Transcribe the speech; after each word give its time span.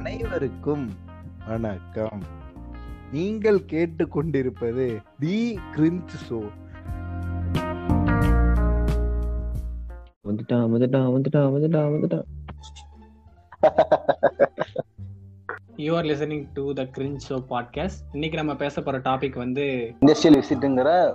அனைவருக்கும் 0.00 0.90
வணக்கம். 1.48 2.22
நீங்கள் 3.12 3.58
கேட்டுக்கொண்டிருப்பது 3.58 4.96
தி 5.18 5.58
கிரிஞ்ச் 5.76 6.08
ஷோ. 6.28 6.50
வந்துட்டான் 10.24 10.52
வந்துட்டான் 10.52 11.22
வந்துட்டான் 11.22 11.52
வந்துட்டான் 11.52 11.92
வந்துட்டான் 11.94 12.22
you 15.76 15.96
are 15.96 16.04
listening 16.04 16.48
to 16.54 16.72
the 16.72 16.82
cringe 16.82 17.16
show 17.28 17.44
podcast 17.50 18.00
இன்னைக்கு 18.12 18.36
நம்ம 18.36 18.56
பேச 18.56 18.82
போற 18.82 18.98
டாபிக் 18.98 19.36
வந்து 19.36 19.94
இண்டஸ்ட்ரியல் 20.00 20.42
விசிட்டுங்கிற 20.42 21.14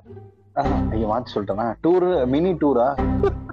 ஐயோ 0.92 1.08
மாத்தி 1.08 1.38
சொல்லிட்டேனா? 1.38 1.76
டூர் 1.84 2.28
மினி 2.28 2.52
டூரா 2.52 2.96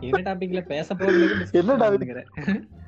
என்ன 0.01 0.35
டாபிக்ல 0.35 0.67
பேச 0.67 0.95
போறது 0.95 1.51
என்ன 1.51 1.77
topic? 1.77 2.25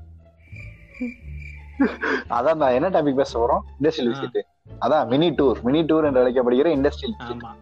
அதான் 2.37 2.61
நான் 2.63 2.77
என்ன 2.79 2.89
டாபிக் 2.95 3.21
பேச 3.21 3.33
போறோம்? 3.41 3.63
இண்டஸ்ட்ரியல். 3.79 4.11
விசிட் 4.13 4.41
அதான் 4.85 5.09
மினி 5.13 5.29
டூர் 5.39 5.61
மினி 5.67 5.81
டூர் 5.91 6.07
என்று 6.09 6.23
அழைக்கப்படுகிற 6.23 6.69
இண்டஸ்ட்ரியல் 6.79 7.17
விசிட் 7.21 7.45
ஆமா 7.45 7.53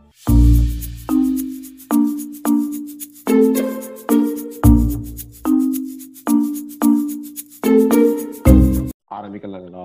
ஆரம்பிக்கலாங்களா? 9.19 9.85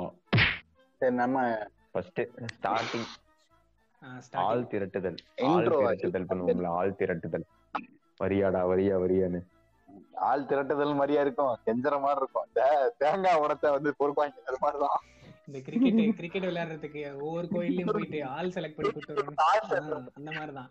சரி 1.01 1.15
நம்ம 1.21 1.37
ஃபர்ஸ்ட் 1.91 2.21
ஸ்டார்டிங். 2.53 3.07
ஆள் 4.47 4.63
திரட்டுதல். 4.71 5.17
ஆள் 5.49 5.67
திரட்டுதல் 5.67 6.27
பண்ணுவோம்ல 6.31 6.69
ஆள் 6.79 6.97
திரட்டுதல். 6.99 7.45
வரியாடா 8.23 8.61
வரியா 8.71 8.95
வரியான்னு. 9.03 9.41
ஆள் 10.29 10.47
திரட்டுதல் 10.49 10.97
மாதிரியா 10.99 11.21
இருக்கும். 11.25 11.53
கெஞ்சற 11.67 11.95
மாதிரி 12.05 12.21
இருக்கும். 12.23 12.47
தேங்காய் 13.03 13.41
உரத்தை 13.43 13.69
வந்து 13.75 13.91
பொறுப்பாங்க. 13.99 14.43
அது 14.49 14.59
மாதிரிதான். 14.63 14.99
இந்த 15.47 15.59
கிரிக்கெட் 15.65 16.17
கிரிக்கெட் 16.19 16.47
விளையாடுறதுக்கு 16.49 17.01
ஒவ்வொரு 17.25 17.47
கோயிலையும் 17.53 17.93
போயிட்டு 17.93 18.19
ஆள் 18.37 18.53
செலக்ட் 18.55 18.77
பண்ணி 18.77 18.91
கூப்பிட்டு 18.91 20.11
அந்த 20.19 20.31
மாதிரிதான். 20.37 20.69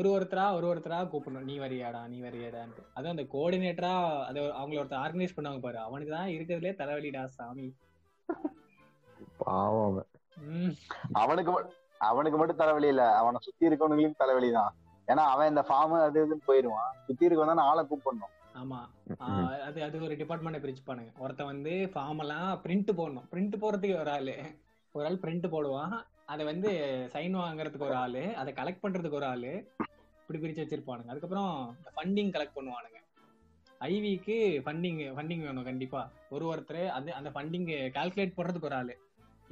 ஒரு 0.00 0.08
ஒருத்தரா 0.14 0.44
ஒரு 0.56 0.66
ஒருத்தரா 0.70 0.98
கூப்பிடணும். 1.12 1.48
நீ 1.50 1.54
வரியாடா 1.58 2.00
நீ 2.12 2.18
வரியாடான்ட்டு. 2.20 2.82
அதுவும் 2.94 3.14
அந்த 3.14 3.24
கோஆர்டினேட்டரா 3.34 3.92
அது 4.28 4.40
அவங்கள 4.60 4.80
ஒருத்தர் 4.82 5.02
ஆர்கனைஸ் 5.04 5.36
பண்ணுவாங்க 5.36 5.62
பாரு. 5.66 5.78
அவனுக்கு 5.88 6.14
தான் 6.16 6.32
இருக்கிறதுலே 6.34 6.72
தலைவலிடா 6.80 7.24
சாமி. 7.36 7.68
பாவம் 9.42 10.00
அவனுக்கு 11.22 11.52
அவனுக்கு 12.08 12.38
மட்டும் 12.38 12.60
தலைவலி 12.62 12.88
இல்ல. 12.92 13.04
அவனை 13.20 13.38
சுத்தி 13.46 13.68
இருக்கவனுங்களுக்கும் 13.68 14.22
தலைவலி 14.22 14.50
தான் 14.58 14.72
ஏன்னா 15.08 15.24
அவன் 15.34 15.48
இந்த 15.48 15.60
ஃபார்ம் 15.60 16.02
அது 16.02 16.26
இதுன்னு 16.26 16.48
போயிருவான் 16.50 17.04
சுத்தி 17.06 17.26
இருக்கவன் 17.26 17.54
ஆளை 17.54 17.86
கூப்பிடணும். 17.90 18.34
ஆமா. 18.54 18.78
அது 19.60 19.82
அது 19.82 20.02
ஒரு 20.02 20.16
டிபார்ட்மெண்ட் 20.16 20.64
பிரிச்சுப்பானுங்க 20.64 21.18
ஒருத்தன் 21.18 21.46
வந்து 21.46 21.70
ஃபார்ம் 21.70 22.18
எல்லாம் 22.18 22.62
பிரிண்ட் 22.62 22.90
போடணும். 22.96 23.26
பிரிண்ட் 23.32 23.54
போடுறதுக்கு 23.60 24.00
ஒரு 24.00 24.10
ஆளு. 24.10 24.36
ஒரு 24.92 25.06
ஆள் 25.06 25.14
பிரிண்ட் 25.14 25.54
போடுவான். 25.56 26.06
அதை 26.26 26.44
வந்து 26.44 26.70
சைன் 27.12 27.38
வாங்குறதுக்கு 27.38 27.82
ஒரு 27.82 27.94
ஆளு. 27.94 28.36
அதை 28.36 28.52
கலெக்ட் 28.52 28.84
பண்றதுக்கு 28.84 29.14
ஒரு 29.14 29.26
ஆளு. 29.26 29.72
இப்படி 30.20 30.38
பிரிச்சு 30.40 30.64
வச்சிருப்பானுங்க. 30.64 31.06
அதுக்கப்புறம் 31.06 31.76
ஃபண்டிங் 31.96 32.32
கலெக்ட் 32.36 32.56
பண்ணுவானுங்க. 32.56 32.94
ஐவிக்கு 33.80 34.60
ஃபண்டிங் 34.64 35.14
ஃபண்டிங் 35.16 35.40
வேணும் 35.40 35.64
கண்டிப்பா. 35.64 36.10
ஒரு 36.30 36.54
ஒருத்தர் 36.54 36.88
அது 36.88 37.14
அந்த 37.14 37.30
ஃபண்டிங் 37.30 37.90
கால்குலேட் 37.96 38.32
பண்றதுக்கு 38.36 38.64
ஒரு 38.64 38.74
ஆளு. 38.74 38.98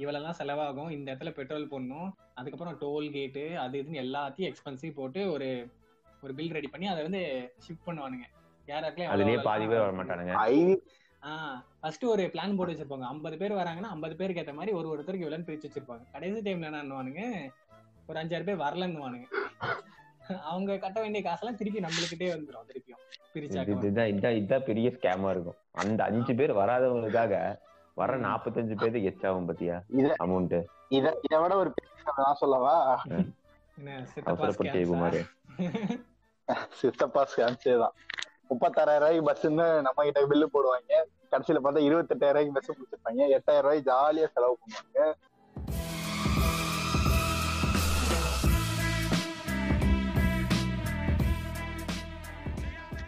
இவ்வளவுதான் 0.01 0.37
செலவாகும். 0.39 0.89
இந்த 0.97 1.07
இடத்துல 1.11 1.31
பெட்ரோல் 1.39 1.71
போடணும். 1.71 2.09
அதுக்கப்புறம் 2.39 2.77
டோல் 2.83 3.07
கேட்டு 3.17 3.43
அது 3.63 3.81
இதுன்னு 3.81 4.03
எல்லாத்தையும் 4.05 4.49
எக்ஸ்பென்சிவ் 4.49 4.97
போட்டு 4.99 5.21
ஒரு 5.35 5.49
ஒரு 6.23 6.33
பில் 6.37 6.55
ரெடி 6.57 6.69
பண்ணி 6.73 6.87
அதை 6.91 7.01
வந்து 7.07 7.21
ஷிஃப்ட் 7.65 7.87
பண்ணுவானுங்க. 7.87 8.27
யாராருக்கெல்லாம் 8.67 9.49
பாதி 9.49 9.65
பேர் 9.71 9.83
வர 9.85 9.95
மாட்டானுங்க 9.97 10.35
ஃபர்ஸ்ட் 11.81 12.05
ஒரு 12.13 12.23
பிளான் 12.33 12.55
போட்டு 12.57 12.73
வச்சிருப்பாங்க. 12.73 13.05
ஐம்பது 13.13 13.35
பேர் 13.41 13.59
வராங்கன்னா 13.59 13.91
ஐம்பது 13.95 14.15
பேருக்கு 14.19 14.41
ஏத்த 14.41 14.53
மாதிரி 14.57 14.73
ஒரு 14.79 14.87
ஒருத்தருக்கு 14.93 15.25
இவ்வளவு 15.25 15.47
பிரிச்சு 15.47 15.67
வச்சிருப்பாங்க. 15.67 16.03
கடைசி 16.15 16.39
டைம்ல 16.45 16.69
என்னன்னுவானுங்க 16.69 17.23
ஒரு 18.09 18.17
அஞ்சாறு 18.21 18.47
பேர் 18.49 18.63
வரலன்னுவானுங்க. 18.65 19.27
அவங்க 20.51 20.77
கட்ட 20.83 20.97
வேண்டிய 21.03 21.21
காசெல்லாம் 21.27 21.59
திருப்பி 21.61 21.85
நம்மளுக்கிட்டே 21.85 22.29
வந்துரும். 22.35 22.67
திருப்பியும் 22.69 23.01
இதான் 23.89 24.37
இதான் 24.39 24.67
பெரிய 24.69 24.87
ஸ்கேமா 24.97 25.29
இருக்கும். 25.35 25.57
அந்த 25.83 25.99
அஞ்சு 26.09 26.33
பேர் 26.39 26.59
வராதவங்களுக்காக 26.59 27.33
வர 27.99 28.15
நாற்பத்தஞ்சு 28.25 28.75
பேருக்கு 28.79 29.09
எச்சாகும் 29.09 29.47
பத்தியா? 29.49 29.75
அமௌண்ட் 30.23 30.55
இத 30.97 31.05
இதை 31.25 31.37
விட 31.43 31.53
ஒரு 31.61 31.69
நான் 32.19 32.39
சொல்லவா? 32.41 32.73
அவசரப்பட்டு? 34.29 34.81
குமார் 34.89 35.19
சித்தப்பா 36.79 37.21
ஸ்கான்ஸே 37.31 37.75
தான். 37.83 37.95
முப்பத்தாறாயிரம் 38.49 39.03
ரூபாய்க்கு 39.03 39.27
பஸ்ன்னு 39.29 39.67
நம்ம 39.85 40.03
கிட்ட 40.07 40.21
பில்லு 40.31 40.47
போடுவாங்க. 40.55 40.99
கடைசியில 41.31 41.61
பார்த்தா 41.65 41.85
இருபத்தெட்டாயிரம் 41.87 42.35
ரூபாய்க்கு 42.35 42.57
பஸ் 42.57 42.75
முடிச்சிருப்பாங்க 42.79 43.21
எட்டாயிரம் 43.37 43.65
ரூபாய்க்கு 43.67 43.89
ஜாலியா 43.91 44.27
செலவு 44.35 44.57
பண்ணுவாங்க. 44.61 44.99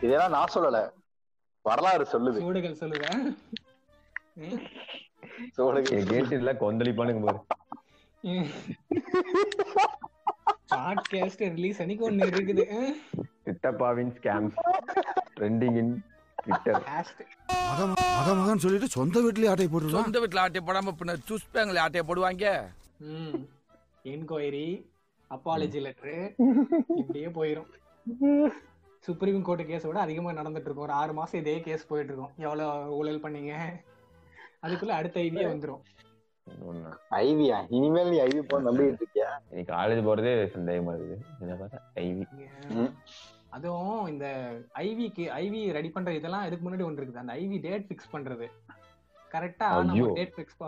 இதெல்லாம் 0.06 0.36
நான் 0.38 0.54
சொல்லல. 0.56 0.80
வரலாறு 1.70 2.06
சொல்லுது. 2.16 2.40
சூடுகள் 2.48 2.82
சொல்லுவேன் 2.82 3.24
இல்ல 6.32 6.54
கொந்தளிப்பானுங்க 6.54 7.26
பாரு. 7.26 7.46
பாட்காஸ்ட் 10.76 11.38
ரிலீஸ் 11.38 11.80
அன்னைக்கு 11.80 12.12
ஒண்ணு 12.12 12.14
இருக்குது. 12.14 12.94
சித்தப்பாவின் 13.46 14.12
ஸ்கேம்ஸ் 14.22 14.56
ட்ரெண்டிங் 15.36 15.78
இன் 15.78 16.04
ட்விட்டர். 16.44 16.84
மகன் 18.16 18.58
சொல்லிட்டு 18.58 18.88
சொந்த 18.88 19.20
வீட்லயே 19.20 19.50
ஆட்டை 19.50 19.66
போட்டுருவான் 19.66 20.02
சொந்த 20.02 20.20
வீட்டுல 20.20 20.40
ஆட்டைய 20.46 20.60
போடாம 20.66 20.88
பின்ன 21.02 21.16
சுஸ்பேங்களே 21.30 21.82
ஆட்டைய 21.88 22.02
போடுவாங்க. 22.08 22.62
ம். 22.98 23.36
என்கொயரி 24.04 24.86
அப்பாலஜி 25.30 25.82
லெட்டர் 25.82 26.36
இப்படியே 26.88 27.26
போயிரும். 27.26 27.68
சுப்ரீம் 29.00 29.42
கோர்ட் 29.42 29.68
கேஸ் 29.68 29.84
விட 29.84 30.00
அதிகமா 30.00 30.32
நடந்துட்டு 30.32 30.50
இருக்கும். 30.50 30.78
ஒரு 30.78 30.92
ஆறு 30.92 31.14
மாசம் 31.14 31.40
இதே 31.40 31.60
கேஸ் 31.60 31.88
போயிட்டு 31.88 32.14
இருக்கும். 32.14 32.34
எவ்வளவு 32.38 32.96
ஊழல் 32.96 33.22
பண்ணீங்க? 33.22 33.82
அதுக்குள்ள 34.66 34.94
அடுத்த 35.00 35.20
ஐடியா 35.20 35.48
வந்துரும். 35.50 35.84
ஐவியா 37.22 37.58
இனிமேல் 37.78 38.10
நீ 38.12 38.18
ஐவி 38.26 38.42
போன 38.50 38.66
நம்பிட்டு 38.68 39.02
இருக்கியா? 39.02 39.30
இன்னைக்கு 39.50 39.72
காலேஜ் 39.74 40.08
போறதே 40.08 40.32
சந்தேகமா 40.56 40.92
இருக்குது. 40.98 41.18
என்ன 41.42 41.54
பார்த்தா 41.62 41.80
ஐவி. 42.04 42.26
அதுவும் 43.56 44.00
இந்த 44.12 44.26
ஐவிக்கு 44.76 45.26
ஐவி 45.42 45.62
ரெடி 45.78 45.90
பண்ற 45.90 46.14
இதெல்லாம் 46.14 46.46
இதுக்கு 46.48 46.66
முன்னாடி 46.68 46.86
ஒன்று 46.88 47.04
இருக்குது. 47.04 47.22
அந்த 47.24 47.34
ஐவி 47.34 47.58
டேட் 47.66 47.88
ஃபிக்ஸ் 47.90 48.14
பண்றது. 48.16 48.48
கரெக்டா 49.34 49.68
நம்ம 49.70 49.94
ஐயோ. 49.94 50.10
டேட் 50.16 50.34
ஃபிக்ஸ் 50.38 50.60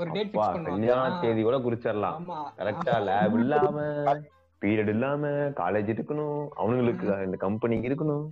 ஒரு 0.00 0.10
டேட் 0.12 0.30
ஃபிக்ஸ் 0.32 0.54
பண்ணுவாங்க. 0.56 1.20
தேதி 1.24 1.42
கூட 1.48 1.56
குறிச்சிடலாம். 1.64 2.18
ஆமா. 2.20 2.38
கரெக்டா 2.60 2.94
லேப் 3.08 3.38
இல்லாம 3.40 3.80
பீரியட் 4.62 4.92
இல்லாம 4.94 5.26
காலேஜ் 5.60 5.90
இருக்கணும் 5.94 6.40
அவனுங்களுக்கு 6.62 7.08
இந்த 7.24 7.38
கம்பெனி 7.46 7.76
இருக்கணும். 7.88 8.26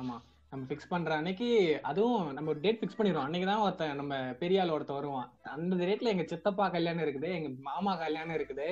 ஆமா. 0.00 0.16
நம்ம 0.52 0.64
ஃபிக்ஸ் 0.68 0.88
பண்ற 0.88 1.10
அன்னைக்கு 1.16 1.48
அதுவும் 1.90 2.32
நம்ம 2.36 2.52
டேட் 2.62 2.78
ஃபிக்ஸ் 2.80 2.98
பண்ணிடுவோம். 2.98 3.26
அன்னைக்கு 3.26 3.48
தான் 3.50 3.64
ஒருத்தன் 3.66 3.98
நம்ம 4.00 4.14
பெரிய 4.42 4.62
ஆள் 4.62 4.74
ஒருத்தன் 4.76 4.98
வருவான். 4.98 5.28
அந்த 5.56 5.84
டேட்ல 5.88 6.12
எங்க 6.14 6.24
சித்தப்பா 6.26 6.68
கல்யாணம் 6.68 7.04
இருக்குது 7.06 7.28
எங்க 7.38 7.48
மாமா 7.68 7.92
கல்யாணம் 7.96 8.36
இருக்குது. 8.38 8.68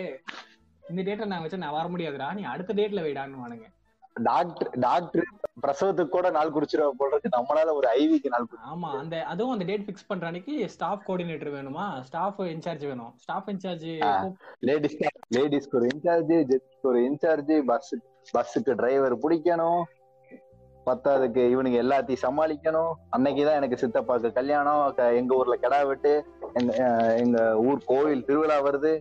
இந்த 0.82 1.00
டேட்ல 1.02 1.28
நான் 1.32 1.42
வச்சு 1.42 1.64
நான் 1.64 1.76
வர 1.78 1.86
முடியாதுடா 1.88 2.28
நீ 2.38 2.42
அடுத்த 2.52 2.74
டேட்ல 2.74 3.02
வைடான்னு 3.06 3.42
வானுங்க 3.42 3.68
டாக்டர் 4.16 4.70
டாக்டர் 4.84 5.26
பிரசவத்துக்கு 5.64 6.14
கூட 6.14 6.30
நாள் 6.36 6.52
குறிச்சிருவ 6.54 6.94
போடுறதுக்கு 7.00 7.34
நம்மளால 7.36 7.74
ஒரு 7.80 7.88
ஐவிக்கு 8.00 8.32
நாள் 8.34 8.46
ஆமா 8.70 8.88
அந்த 9.02 9.16
அதுவும் 9.32 9.52
அந்த 9.54 9.64
டேட் 9.64 9.84
ஃபிக்ஸ் 9.86 10.08
பண்ற 10.08 10.26
அன்னைக்கு 10.26 10.54
ஸ்டாஃப் 10.68 11.04
கோஆர்டினேட்டர் 11.06 11.52
வேணுமா? 11.56 11.84
ஸ்டாஃப் 12.08 12.40
இன்சார்ஜ் 12.54 12.84
வேணும். 12.86 13.12
Staff 13.16 13.48
in charge. 13.48 13.86
லேடிஸ் 14.60 14.98
லேடிஸ்க்கு 15.36 15.78
ஒரு 15.80 15.88
இன்சார்ஜ் 15.94 16.34
ஜென்ஸ்க்கு 16.50 16.90
ஒரு 16.92 17.02
இன்சார்ஜ் 17.10 17.54
பஸ் 17.70 17.92
பஸ்ஸுக்கு 18.34 18.74
டிரைவர் 18.74 19.16
பிடிக்கணும். 19.24 19.82
பத்தாவதுக்கு 20.88 21.42
இவனுங்க 21.54 21.78
எல்லாத்தையும் 21.84 22.24
சமாளிக்கணும். 22.26 22.92
அன்னைக்குதான் 23.16 23.58
எனக்கு 23.60 23.80
சித்தப்பாக்கு 23.82 24.30
கல்யாணம். 24.32 24.84
எங்க 25.20 25.34
ஊர்ல 25.34 25.56
கிடா 25.56 25.80
வெட்டு 25.90 26.12
எங்க 26.54 26.72
எங்க 27.22 27.38
ஊர் 27.66 27.82
கோவில் 27.86 28.24
திருவிழா 28.24 28.58
வருது. 28.68 28.92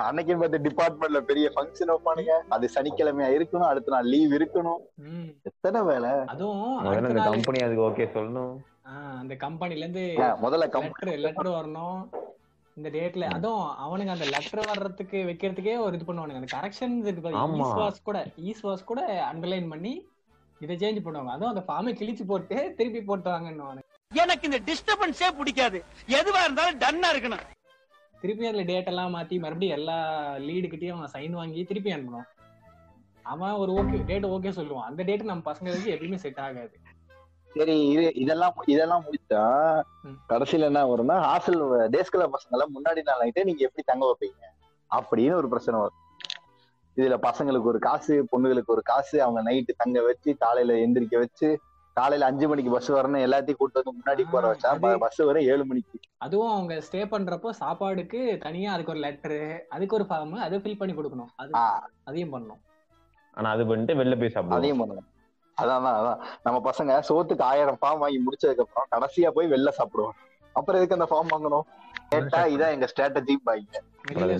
அன்னைக்கு 0.00 0.36
பார்த்து 0.36 0.58
டிபார்ட்மெண்ட்ல 0.66 1.20
பெரிய 1.30 1.46
ஃபங்க்ஷன் 1.54 1.92
வைப்பானுங்க. 1.92 2.34
அது 2.48 2.68
சனிக்கிழமையா 2.74 3.28
இருக்கணும் 3.38 3.70
அடுத்த 3.70 3.92
நாள் 3.94 4.10
லீவ் 4.14 4.32
இருக்கணும். 4.32 4.82
ம். 5.10 5.30
எத்தனை 5.42 5.80
வேலை 5.90 6.10
அதுவும் 6.34 6.76
அந்த 6.78 7.22
கம்பெனி 7.30 7.60
அதுக்கு 7.66 7.88
ஓகே 7.88 8.06
சொல்லணும். 8.16 8.54
அந்த 9.20 9.34
கம்பெனில 9.42 9.84
இருந்து 9.84 10.04
முதல்ல 10.44 10.68
கம்பெனி 10.76 11.16
லெட்டர் 11.16 11.56
வரணும். 11.58 12.00
இந்த 12.76 12.88
டேட்ல 12.96 13.24
அதுவும் 13.36 13.66
அவனுங்க 13.84 14.12
அந்த 14.14 14.26
லெட்டர் 14.34 14.68
வர்றதுக்கு 14.70 15.18
வைக்கிறதுக்கே 15.28 15.74
ஒரு 15.84 15.96
இது 15.98 16.06
பண்ணுவானுங்க. 16.08 16.40
அந்த 16.40 16.50
கரெக்ஷன் 16.56 16.94
இருக்கு 17.06 17.24
பாரு 17.26 17.36
ஆமா. 17.42 17.66
ஈஸ் 17.66 17.78
வாஸ் 17.80 18.02
கூட 18.02 18.18
ஈஸ் 18.48 18.64
வாஸ் 18.68 18.88
கூட 18.90 19.00
அண்டர்லைன் 19.32 19.68
பண்ணி 19.68 19.92
இதை 20.64 20.74
சேஞ்ச் 20.82 21.04
பண்ணுவாங்க. 21.04 21.32
அதுவும் 21.36 21.52
அந்த 21.52 21.62
ஃபார்மை 21.68 21.92
கிழிச்சு 22.00 22.24
போட்டு 22.30 22.56
திருப்பி 22.78 23.00
போட்டு 23.08 23.30
வாங்கன்னு 23.30 23.88
எனக்கு 24.22 24.48
இந்த 24.48 24.58
டிஸ்டர்பன்ஸே 24.68 25.28
பிடிக்காது. 25.36 25.78
எதுவா 26.18 26.40
இருந்தாலும் 26.46 26.80
டன்னா 26.82 27.08
இருக்கணும். 27.14 27.44
திருப்பி 28.22 28.46
அதுல 28.48 28.64
டேட் 28.70 28.90
எல்லாம் 28.90 29.14
மாத்தி 29.14 29.36
மறுபடியும் 29.44 29.76
எல்லா 29.78 29.96
லீடு 30.48 30.66
கிட்டயும் 30.72 31.04
சைன் 31.14 31.38
வாங்கி 31.38 31.62
திருப்பி 31.70 31.92
அனுப்பணும். 31.94 32.28
அவன் 33.32 33.58
ஒரு 33.62 33.72
ஓகே 33.80 33.98
டேட் 34.10 34.26
ஓகே 34.34 34.52
சொல்லுவான். 34.58 34.88
அந்த 34.90 35.02
டேட் 35.08 35.30
நம்ம 35.30 35.52
பசங்களுக்கு 35.52 35.94
எப்பயுமே 35.94 36.20
செட் 36.24 36.40
ஆகாது. 36.46 36.74
சரி 37.56 37.76
இது 37.94 38.04
இதெல்லாம் 38.24 38.54
இதெல்லாம் 38.74 39.04
முடிச்சா. 39.06 39.42
கடைசியில 40.28 40.68
என்ன 40.70 40.84
வரும்னா 40.90 41.16
ஹாஸ்டல் 41.28 41.64
டேஸ்கல 41.94 42.26
பசங்க 42.34 42.56
எல்லாம் 42.56 42.74
முன்னாடி 42.76 43.02
நாள் 43.08 43.22
நைட்டே 43.22 43.44
நீங்க 43.48 43.62
எப்படி 43.68 43.84
தங்க 43.90 44.04
வைப்பீங்க? 44.10 44.44
அப்படின்னு 44.96 45.34
ஒரு 45.40 45.48
பிரச்சனை 45.54 45.80
வரும். 45.80 46.00
இதுல 46.96 47.16
பசங்களுக்கு 47.26 47.70
ஒரு 47.72 47.78
காசு 47.78 48.14
பொண்ணுங்களுக்கு 48.32 48.74
ஒரு 48.74 48.82
காசு 48.82 49.22
அவங்க 49.22 49.40
நைட்டு 49.50 49.72
தங்க 49.76 50.02
வச்சு 50.02 50.36
காலையில 50.36 50.74
எந்திரிக்க 50.86 51.18
வச்சு 51.18 51.48
காலையில 51.96 52.26
அஞ்சு 52.26 52.48
மணிக்கு 52.48 52.70
பஸ் 52.70 52.92
வரணும் 52.92 53.24
எல்லாத்தையும் 53.26 53.58
கூட்டு 53.58 53.78
வந்து 53.78 53.94
முன்னாடி 53.98 54.22
போற 54.30 54.44
வச்சா 54.52 54.98
பஸ் 54.98 55.16
வர 55.16 55.40
ஏழு 55.42 55.64
மணிக்கு. 55.64 55.98
அதுவும் 56.18 56.52
அவங்க 56.52 56.74
ஸ்டே 56.86 57.00
பண்றப்போ 57.14 57.50
சாப்பாடுக்கு 57.60 58.20
தனியா 58.38 58.72
அதுக்கு 58.72 58.92
ஒரு 58.92 59.00
லெட்டரு 59.00 59.58
அதுக்கு 59.68 59.94
ஒரு 59.94 60.06
ஃபார்ம் 60.08 60.32
அதை 60.46 60.58
ஃபில் 60.58 60.78
பண்ணி 60.78 60.94
கொடுக்கணும். 60.94 61.32
அதையும் 62.04 62.32
பண்ணணும். 62.34 62.60
ஆனா 63.36 63.50
அது 63.50 63.66
பண்ணிட்டு 63.66 63.94
வெளில 63.94 64.18
போய் 64.18 64.32
சாப்பிடுவோம். 64.34 64.58
அதையும் 64.58 64.80
பண்ணணும். 64.82 65.08
அதான் 65.58 65.78
அதான், 65.78 65.98
அதான். 66.00 66.20
நம்ம 66.42 66.70
பசங்க 66.70 66.92
சோத்துக்கு 67.08 67.42
ஆயிரம் 67.42 67.78
ஃபார்ம் 67.80 67.98
வாங்கி 67.98 68.20
முடிச்சதுக்கு 68.26 68.64
அப்புறம் 68.66 68.90
கடைசியா 68.94 69.30
போய் 69.30 69.50
வெளில 69.50 69.72
சாப்பிடுவோம். 69.78 70.16
அப்புறம் 70.52 70.78
எதுக்கு 70.80 70.96
அந்த 70.98 71.08
ஃபார்ம் 71.10 71.32
வாங்கணும்? 71.34 71.66
கேட்டா 72.08 72.40
இதான் 72.54 72.74
எங்க 72.76 72.86
ஸ்ட்ராட்டஜி 72.92 73.34
பாய்ங்க 73.46 73.76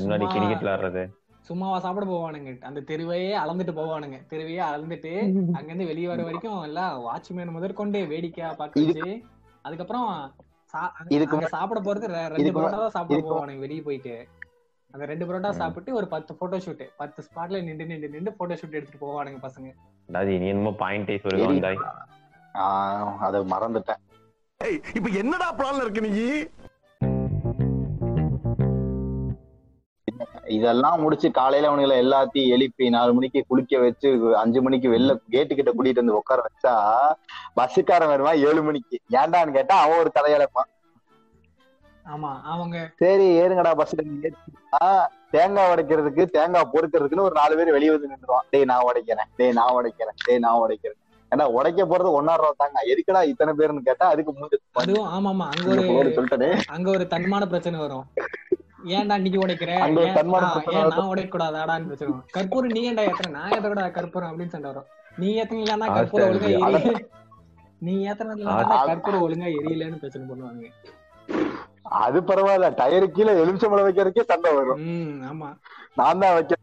முன்னாடி 0.05 0.27
கிரிக்கெட் 0.33 0.65
விளையாடுறது. 0.65 1.05
சும்மாவா 1.53 1.79
சாப்பிட 1.79 2.07
போவானுங்க. 2.07 2.51
அந்த 2.63 2.81
தெருவையே 2.81 3.33
அளந்துட்டு 3.39 3.73
போவானுங்க. 3.73 4.19
தெருவையே 4.31 4.63
அளந்துட்டு 4.69 5.13
அங்க 5.59 5.69
இருந்து 5.69 5.87
வெளிய 5.87 6.09
வர 6.09 6.23
வரைக்கும் 6.23 6.63
எல்லாம் 6.63 6.95
வாட்ச்மேன் 7.05 7.51
முதற்கொண்டு 7.51 8.07
வேடிக்கையா 8.07 8.51
வச்சு 8.61 9.11
அதுக்கப்புறம் 9.63 10.07
அங்க- 11.35 11.49
சாப்பிட 11.49 11.81
போறது 11.81 12.07
ரெண்டு 12.35 12.53
பரோட்டா 12.53 12.79
தான் 12.79 12.91
சாப்பிட 12.91 13.19
போவானுங்க 13.29 13.59
வெளிய 13.59 13.83
போயிட்டு. 13.83 14.15
அந்த 14.95 15.05
ரெண்டு 15.07 15.27
பரோட்டா. 15.27 15.51
சாப்பிட்டு 15.53 15.95
ஒரு 15.95 16.09
பத்து 16.09 16.35
போட்டோ 16.35 16.57
ஷூட் 16.57 16.83
பத்து 16.97 17.23
ஸ்பாட்ல 17.27 17.63
நின்று 17.63 17.87
நின்று 17.87 18.09
நின்று 18.09 18.33
போட்டோ 18.33 18.55
ஷூட் 18.55 18.79
எடுத்துட்டு 18.79 19.05
போவானுங்க 19.05 19.41
பசங்க. 19.43 19.69
அதாவது 20.09 20.39
நீ 20.39 20.47
என்னமோ 20.47 20.73
பாயிண்டே 20.79 21.17
ஆஹ் 22.55 23.17
அதை 23.19 23.41
மறந்துட்டேன். 23.53 24.01
இப்ப 24.95 25.09
என்னடா 25.15 25.47
பிளான்ல 25.55 25.81
இருக்கு 25.81 26.01
நீ? 26.01 26.11
இதெல்லாம் 30.43 31.03
முடிச்சு 31.03 31.29
காலையில 31.33 31.69
அவனுங்களை 31.69 31.97
எல்லாத்தையும் 32.03 32.53
எழுப்பி 32.55 32.85
நாலு 32.91 33.11
மணிக்கு 33.13 33.41
குளிக்க 33.49 33.81
வச்சு 33.81 34.09
அஞ்சு 34.41 34.61
மணிக்கு 34.63 34.89
வெளில 34.89 35.13
கேட்டு 35.35 35.53
கிட்ட 35.55 35.71
கூட்டிட்டு 35.71 36.03
வந்து 36.03 36.19
உட்கார 36.21 36.41
வச்சா 36.47 36.73
பஸ்ஸுக்காரன் 37.59 38.13
வருவான் 38.13 38.43
ஏழு 38.49 38.63
மணிக்கு. 38.63 38.97
ஏன்டான்னு 39.21 39.57
கேட்டா 39.59 39.77
அவன் 39.85 40.03
ஒரு 40.03 40.13
கதையடைப்பான் 40.19 40.71
ஆமா 42.07 42.31
அவங்க 42.53 42.77
சரி 43.01 43.27
ஏறுங்கடா 43.41 43.73
பஸ்ல? 43.81 44.01
தேங்காய் 45.35 45.71
உடைக்கிறதுக்கு 45.73 46.23
தேங்காய் 46.35 46.73
பொறுக்கிறதுக்குன்னு 46.73 47.29
ஒரு 47.29 47.37
நாலு 47.39 47.55
பேர் 47.59 47.77
வெளியே 47.77 47.93
வந்து 47.93 48.11
நின்றுவான் 48.13 48.47
டேய் 48.53 48.69
நான் 48.71 48.87
உடைக்கிறேன். 48.89 49.29
டேய் 49.39 49.57
நான் 49.59 49.75
உடைக்கிறேன். 49.77 50.17
டேய் 50.27 50.43
நான் 50.45 50.61
உடைக்கிறேன். 50.63 50.99
ஏன்னா 51.33 51.45
உடைக்க 51.51 51.83
போறது 51.87 52.09
ஒன்னா 52.19 52.33
ரூபா 52.35 52.55
தாங்க. 52.57 52.79
எதுக்குடா 52.93 53.21
இத்தனை 53.31 53.53
பேர்னு 53.59 53.87
கேட்டா 53.87 54.07
அதுக்கு 54.09 54.33
முன்னாடி 54.33 54.57
அதுவும் 54.81 55.07
ஆமா 55.13 55.31
ஆமா 55.31 55.47
அங்க 55.53 55.69
ஒரு 55.95 56.11
அங்க 56.75 56.89
ஒரு 56.91 57.05
தன்மான 57.15 57.47
பிரச்சனை 57.47 57.79
வரும். 57.79 58.05
ஏன்டா 58.99 59.17
இன்னைக்கு 59.21 59.43
உடைக்கிற? 59.45 59.73
ஏன். 59.81 60.17
நான் 60.95 61.11
உடைக்க 61.13 61.31
கூடாதாடான்னு. 61.35 61.97
கற்பூரம் 62.37 62.75
நீ 62.77 62.81
ஏன்டா 62.91 63.05
ஏத்துற? 63.09 63.29
நான் 63.37 63.53
ஏத்த 63.57 63.67
கூட 63.73 63.83
கற்பூரம் 63.99 64.31
அப்படின்னு 64.31 64.55
சண்டை 64.55 64.71
வரும். 64.71 64.89
நீ 65.21 65.29
ஏத்தனீங்களா 65.43 65.89
கற்பூரம் 65.97 66.29
ஒழுங்கா. 66.31 66.51
எரியல 66.57 66.81
நீ 67.87 67.95
ஏத்தனதுல 68.11 68.57
கற்பூரம் 68.91 69.25
ஒழுங்கா 69.27 69.49
எரியலன்னு 69.59 70.01
பிரச்சனை 70.03 70.27
பண்ணுவாங்க. 70.31 70.67
அது 72.05 72.19
பரவாயில்ல. 72.29 72.69
டயரு 72.81 73.07
கீழே 73.17 73.33
எலுமிச்சம்பழம் 73.43 73.87
வைக்கிறதுக்கே 73.89 74.25
சண்டை 74.33 74.53
வரும். 74.59 74.83
ஆமா. 75.31 75.49
நான் 76.01 76.23
தான் 76.25 76.37
வைக்க 76.39 76.61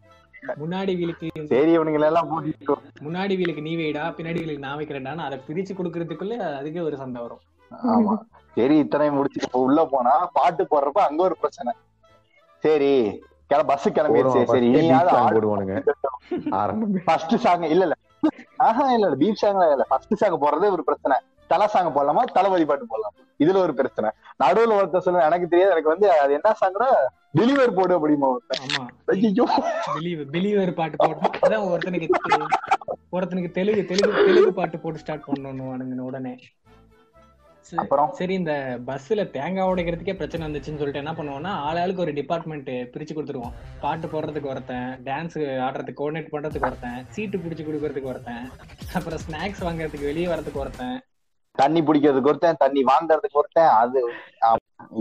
முன்னாடி 0.62 0.92
வீலுக்கு 1.00 1.28
சரி 1.52 1.72
இவனுங்களை 1.78 2.06
எல்லாம் 2.10 2.30
முன்னாடி 3.06 3.34
வீலுக்கு 3.40 3.66
நீ 3.66 3.74
வைடா 3.80 4.04
பின்னாடி 4.18 4.40
வீலுக்கு 4.42 4.66
நான் 4.66 4.78
வைக்கிறேன்டான்னு 4.80 5.26
அதை 5.28 5.38
பிரிச்சு 5.48 5.74
கொடுக்கறதுக்குள்ள 5.80 6.36
அதுக்கே 6.60 6.86
ஒரு 6.90 6.96
சண்டை 7.02 7.20
வரும். 7.26 7.42
ஆமா. 7.96 8.14
சரி 8.58 8.76
இத்தனை 8.84 9.10
முடிச்சு 9.18 9.42
இப்ப 9.46 9.60
உள்ள 9.68 9.80
போனா 9.94 10.14
பாட்டு 10.38 10.64
போடுறப்ப 10.72 11.02
அங்க 11.08 11.22
ஒரு 11.28 11.38
பிரச்சனை. 11.42 11.74
சரி 12.64 12.92
கிள 13.52 13.62
பஸ் 13.70 13.88
கிளம்பிடுச்சு. 13.98 14.42
சரி 14.54 14.68
போடுவானுங்க. 15.36 15.76
ஃபர்ஸ்ட் 17.08 17.36
சாங் 17.46 17.66
இல்ல 17.74 17.84
இல்ல. 17.88 17.96
ஆஹா 18.68 18.86
இல்ல 18.94 19.06
இல்ல 19.08 19.18
பீப் 19.22 19.42
சாங் 19.44 19.62
இல்ல 19.76 19.86
ஃபர்ஸ்ட் 19.90 20.16
சாங் 20.16 20.42
போடுறதே 20.44 20.70
ஒரு 20.76 20.84
பிரச்சனை. 20.84 21.18
தலை 21.50 21.68
சாங் 21.68 21.96
போடலாமா? 21.96 22.24
தளபதி 22.36 22.66
பாட்டு 22.66 22.86
போடலாம்? 22.88 23.14
இதுல 23.40 23.58
ஒரு 23.58 23.74
பிரச்சனை. 23.74 24.10
நடுவுல 24.44 24.76
ஒருத்தர் 24.80 25.06
சொல்ல 25.06 25.24
எனக்கு 25.30 25.48
தெரியாது 25.48 25.74
எனக்கு 25.76 25.94
வந்து 25.94 26.08
அது 26.24 26.34
என்ன 26.34 26.50
சாங்னா 26.62 26.90
டெலிவர் 27.38 27.74
போடு 27.78 27.94
அப்படிமா 27.96 28.30
பிலீவர் 30.36 30.72
பாட்டு 30.74 30.98
போடணும் 30.98 31.36
அதான் 31.46 31.66
ஒருத்தனுக்கு 31.72 32.08
ஒருத்தனுக்கு 33.12 33.52
தெலுங்கு 33.52 33.84
தெலுங்கு 33.92 34.26
தெலுங்கு 34.28 34.54
பாட்டு 34.54 34.80
போட்டு 34.80 35.02
ஸ்டார்ட் 35.04 35.28
பண்ணணும் 35.28 36.06
உடனே. 36.10 36.34
அப்புறம்? 37.78 38.12
சரி 38.12 38.34
இந்த 38.34 38.54
பஸ்ல 38.88 39.32
தேங்காய் 39.32 39.70
உடைக்கிறதுக்கே 39.72 40.16
பிரச்சனை 40.16 40.48
வந்துச்சுன்னு 40.48 40.82
சொல்லிட்டு 40.82 41.02
என்ன 41.04 41.14
பண்ணுவோம்னா 41.14 41.52
ஆளாளுக்கு 41.68 42.04
ஒரு 42.06 42.14
டிபார்ட்மெண்ட் 42.14 42.70
பிரிச்சு 42.94 43.16
கொடுத்துருவோம். 43.16 43.54
பாட்டு 43.80 44.08
போடுறதுக்கு 44.08 44.52
ஒருத்தன் 44.54 45.04
டான்ஸ் 45.04 45.38
ஆடுறதுக்கு 45.68 46.00
கோஆர்டினேட் 46.02 46.34
பண்றதுக்கு 46.36 46.70
ஒருத்தன் 46.70 47.06
சீட்டு 47.10 47.38
பிடிச்சு 47.38 47.66
கொடுக்கறதுக்கு 47.68 48.12
ஒருத்தன் 48.14 48.46
அப்புறம் 48.94 49.20
ஸ்நாக்ஸ் 49.28 49.66
வாங்குறதுக்கு 49.68 50.10
வெளியே 50.12 50.28
வரதுக்கு 50.28 50.64
ஒருத்தன் 50.66 50.98
தண்ணி 51.58 51.80
பிடிக்கிறதுக்கு 51.82 52.30
ஒருத்தன் 52.32 52.62
தண்ணி 52.64 52.82
வாங்குறதுக்கு 52.84 53.40
ஒருத்தன் 53.42 53.72
அது 53.82 54.00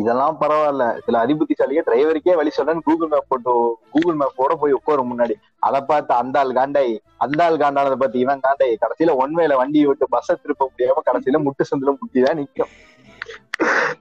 இதெல்லாம் 0.01 0.37
பரவாயில்ல. 0.41 0.85
சில 1.05 1.19
அதிபுத்திசாலியே 1.25 1.83
டிரைவருக்கே 1.87 2.33
வழி 2.39 2.51
சொல்றேன்னு 2.57 2.87
கூகுள் 2.89 3.11
மேப் 3.13 3.29
போட்டு 3.29 3.53
கூகுள் 3.91 4.19
மேப்போட 4.21 4.55
போய் 4.63 4.77
உட்காரும் 4.79 5.11
முன்னாடி. 5.11 5.35
அதை 5.67 5.81
பார்த்து 5.81 6.13
அந்த 6.15 6.39
ஆள் 6.39 6.53
காண்டாய் 6.53 6.95
அந்த 7.17 7.41
ஆள் 7.45 7.61
காண்டானதை 7.63 7.99
பார்த்து 8.03 8.25
இவன் 8.25 8.45
காண்டாய் 8.47 8.75
கடைசியில 8.83 9.15
ஒன் 9.17 9.37
வேல 9.37 9.57
வண்டியை 9.57 9.87
விட்டு 9.87 10.07
பஸ்ஸை 10.09 10.37
திருப்ப 10.43 10.69
முடியாம 10.71 11.05
கடைசியில 11.09 11.41
முட்டு 11.47 11.69
சந்தில 11.71 11.95
முட்டிதான் 12.01 12.39
நிக்கும். 12.41 12.73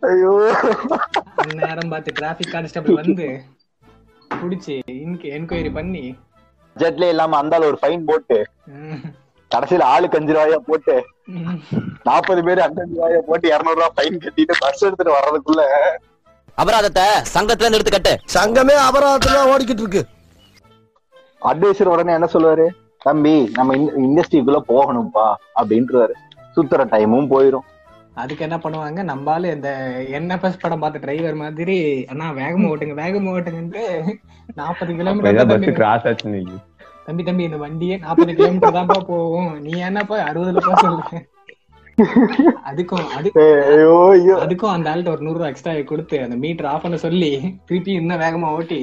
ஐயோ. 0.09 0.33
அந்நேரம் 1.43 1.91
பார்த்து 1.93 2.15
டிராபிக் 2.15 2.51
கான்ஸ்டபிள் 2.51 2.99
வந்து 3.01 3.27
புடிச்சு 4.31 4.75
என்கொயரி 5.37 5.71
பண்ணி. 5.73 6.05
பட்ஜெட்ல 6.75 7.09
இல்லாம 7.09 7.37
அந்த 7.37 7.59
ஒரு 7.69 7.77
ஃபைன் 7.81 8.03
போட்டு 8.05 8.37
கடைசியில 9.57 9.85
ஆளுக்கு 9.93 10.17
அஞ்சு 10.19 10.33
ரூபாயா 10.33 10.59
போட்டு 10.67 10.95
நாற்பது 12.03 12.41
பேர் 12.43 12.65
அஞ்சு 12.65 12.83
ரூபாயா 12.91 13.21
போட்டு 13.29 13.47
இருநூறு 13.47 13.77
ரூபாய் 13.79 13.95
ஃபைன் 13.97 14.21
கட்டிட்டு 14.25 14.53
பஸ் 14.61 14.83
எடுத்துட்டு 14.87 15.17
வர்றதுக்குள்ள 15.17 15.63
அபராதத்தை 16.57 17.05
சங்கத்துல 17.33 17.65
இருந்து 17.65 17.79
எடுத்து 17.79 17.95
கட்டு 17.95 18.13
சங்கமே 18.35 18.75
அபராதத்துல 18.87 19.41
ஓடிக்கிட்டு 19.53 19.83
இருக்கு. 19.83 20.01
அட்வைசர் 21.41 21.91
உடனே 21.91 22.13
என்ன 22.13 22.27
சொல்லுவாரு? 22.33 22.65
தம்பி 23.05 23.33
நம்ம 23.53 23.75
இண்டஸ்ட்ரிக்குள்ள 24.05 24.59
போகணும்ப்பா 24.69 25.25
அப்படின்றாரு. 25.59 26.13
சுத்துற 26.55 26.83
டைமும் 26.93 27.29
போயிரும். 27.33 27.65
அதுக்கு 28.15 28.43
என்ன 28.43 28.57
பண்ணுவாங்க? 28.63 28.99
நம்மளால 29.11 29.51
இந்த 29.53 29.69
என்எஃப்எஸ் 30.17 30.61
படம் 30.61 30.79
பார்த்த 30.79 31.03
டிரைவர் 31.03 31.35
மாதிரி 31.35 31.77
அண்ணா 32.11 32.29
வேகமா 32.39 32.71
ஓட்டுங்க 32.71 32.95
வேகமா 33.03 33.33
ஓட்டுங்கன்ட்டு 33.35 33.83
நாற்பது 34.55 34.93
கிலோமீட்டர் 34.93 35.29
தம்பி 37.07 37.23
தம்பி 37.27 37.47
இந்த 37.47 37.57
வண்டியே 37.63 37.95
நாற்பது 38.03 38.31
கிலோமீட்டர் 38.37 38.77
தான்ப்பா 38.77 38.99
போகும். 39.09 39.51
நீ 39.65 39.73
என்னப்பா 39.87 40.15
அறுபதுல 40.29 40.63
போ 40.67 40.73
சொல்லு 40.83 41.19
அதுக்கும் 42.69 43.05
அதுக்கும் 44.43 44.73
அந்த 44.73 44.87
ஆள்கிட்ட 44.91 45.13
ஒரு 45.13 45.23
நூறு 45.27 45.37
ரூபா 45.37 45.49
எக்ஸ்ட்ரா 45.51 45.73
கொடுத்து 45.91 46.17
அந்த 46.25 46.35
மீட்டர் 46.43 46.67
ஆஃப் 46.71 46.83
பண்ண 46.83 46.97
சொல்லி 47.05 47.29
திருப்பி 47.69 47.91
இன்னும் 47.99 48.21
வேகமா 48.23 48.49
ஓட்டி 48.57 48.79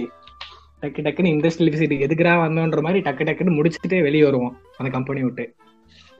டக்கு 0.82 1.04
டக்குன்னு 1.06 1.34
இண்டஸ்ட்ரியல் 1.34 1.72
விசிட் 1.74 1.94
எதுக்குறா 2.06 2.32
வந்தோன்ற 2.44 2.80
மாதிரி 2.86 3.02
டக்கு 3.06 3.26
டக்குன்னு 3.28 3.58
முடிச்சுட்டு 3.58 4.00
வெளியே 4.06 4.24
வருவோம் 4.28 4.56
அந்த 4.78 4.88
கம்பெனி 4.96 5.22
விட்டு. 5.26 5.44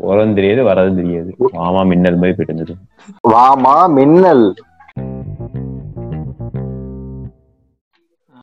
போறதும் 0.00 0.36
தெரியாது 0.38 0.62
வரதும் 0.68 1.00
தெரியாது. 1.00 1.32
ஆமா 1.66 1.82
மின்னல் 1.90 2.20
மாதிரி 2.20 2.36
போயிட்டு 2.36 2.52
இருந்தது 2.52 2.76
வாமா 3.34 3.74
மின்னல். 3.96 4.46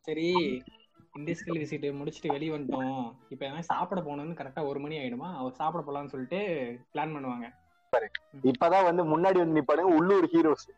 சரி. 0.07 0.29
இண்டஸ்ட்ரியல் 1.21 1.65
விசிட் 1.65 1.95
முடிச்சுட்டு 1.95 2.27
வெளியே 2.27 2.51
வந்துட்டோம். 2.51 3.13
இப்போ 3.29 3.45
எதனா 3.45 3.59
சாப்பிட 3.59 4.01
போகணும்னு 4.01 4.35
கரெக்டா 4.35 4.67
ஒரு 4.67 4.79
மணி 4.79 4.97
ஆயிடுமா? 4.97 5.37
அவர் 5.37 5.51
சாப்பிட 5.51 5.83
போலாம்னு 5.83 6.07
சொல்லிட்டு 6.07 6.37
பிளான் 6.93 7.15
பண்ணுவாங்க. 7.15 7.53
இப்பதான் 8.43 8.83
வந்து 8.83 9.05
முன்னாடி 9.05 9.37
வந்து 9.37 9.61
நிப்பாடுங்க. 9.61 9.79
உள்ளூர் 9.79 10.25
ஹீரோஸ் 10.25 10.69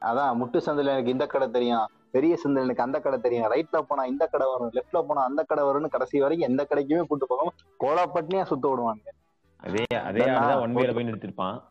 அதான் 0.00 0.36
முட்டு 0.40 0.60
சந்தில 0.66 0.86
எனக்கு 0.86 1.10
இந்த 1.10 1.26
கடை 1.26 1.50
தெரியும். 1.50 1.88
பெரிய 2.10 2.38
சந்தில 2.44 2.62
எனக்கு 2.62 2.82
அந்த 2.82 3.00
கடை 3.00 3.18
தெரியும். 3.18 3.52
ரைட்ல 3.52 3.78
போனா 3.78 4.04
இந்த 4.04 4.26
கடை 4.26 4.48
வரும். 4.50 4.72
லெஃப்ட்ல 4.72 5.02
போனா 5.02 5.24
அந்த 5.24 5.42
கடை 5.42 5.64
வரும்னு 5.64 5.88
கடைசி 5.88 6.20
வரைக்கும் 6.20 6.48
எந்த 6.48 6.66
கடைக்குமே 6.70 7.02
கூட்டு 7.02 7.26
போகாம 7.26 7.52
கோலாப்பட்டினியா 7.80 8.42
சுத்த 8.42 8.68
விடுவாங்க 8.68 9.12
அதே 9.56 9.84
அதே 9.86 10.24
ஆளுதான் 10.24 10.60
ஒன் 10.60 10.74
வேல 10.74 10.94
போய் 10.94 11.04
நிறுத்திருப்பான். 11.04 11.62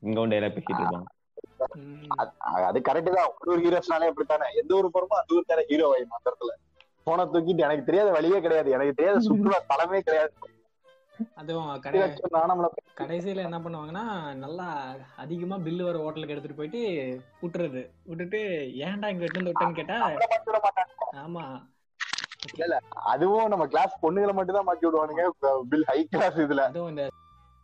இங்க 0.00 0.20
ஒன்று 0.20 0.36
எல்லாம் 0.36 0.50
பேசிட்டு 0.50 0.78
இருப்பான். 0.78 1.04
அது- 2.16 2.38
அது 2.38 2.80
கரெக்ட் 2.80 3.14
தான். 3.14 3.30
உள்ளூர் 3.38 3.72
ஹீரோஸ்னாலே 3.72 4.08
அப்படித்தானே? 4.08 4.54
எந்த 4.54 4.74
ஊர் 4.74 4.86
போறோமோ 4.86 5.14
அந்த 5.14 5.34
ஊருக்கார 5.34 5.60
ஹீரோ 5.66 5.88
ஆயிடும் 5.88 6.12
அந்த 6.12 6.34
இடத்துல. 6.34 6.65
போனை 7.06 7.24
தூக்கிட்டு 7.32 7.66
எனக்கு 7.66 7.88
தெரியாத 7.88 8.10
வழியே 8.16 8.38
கிடையாது. 8.44 8.68
எனக்கு 8.76 8.98
தெரியாத 8.98 9.20
சுற்றுலா 9.26 9.58
தலமே 9.72 10.00
கிடையாது. 10.06 10.32
அதுவும் 11.40 11.68
கடைசியில 13.00 13.44
என்ன 13.48 13.58
பண்ணுவாங்கன்னா 13.64 14.02
நல்லா 14.42 14.66
அதிகமா 15.22 15.56
பில்லு 15.66 15.86
வர 15.86 16.02
ஹோட்டலுக்கு 16.04 16.34
எடுத்துட்டு 16.34 16.58
போயிட்டு 16.58 16.82
விட்டுறது. 17.42 17.82
விட்டுட்டு 18.08 18.40
ஏன்டா 18.88 19.10
இங்க 19.12 19.26
எடுத்து 19.28 19.50
விட்டேன்னு 19.50 19.78
கேட்டா 19.80 19.98
ஆமா. 21.24 21.44
அதுவும் 23.12 23.48
நம்ம 23.52 23.64
கிளாஸ் 23.72 24.00
பொண்ணுங்களை 24.02 24.34
மட்டும் 24.38 24.58
தான் 24.58 24.68
மாட்டி 24.68 24.86
விடுவானுங்க 24.86 25.24
பில் 25.70 25.88
ஹை 25.90 25.98
கிளாஸ் 26.12 26.38
இதுல. 26.44 26.64
அதுவும் 26.72 26.92
இந்த 26.94 27.04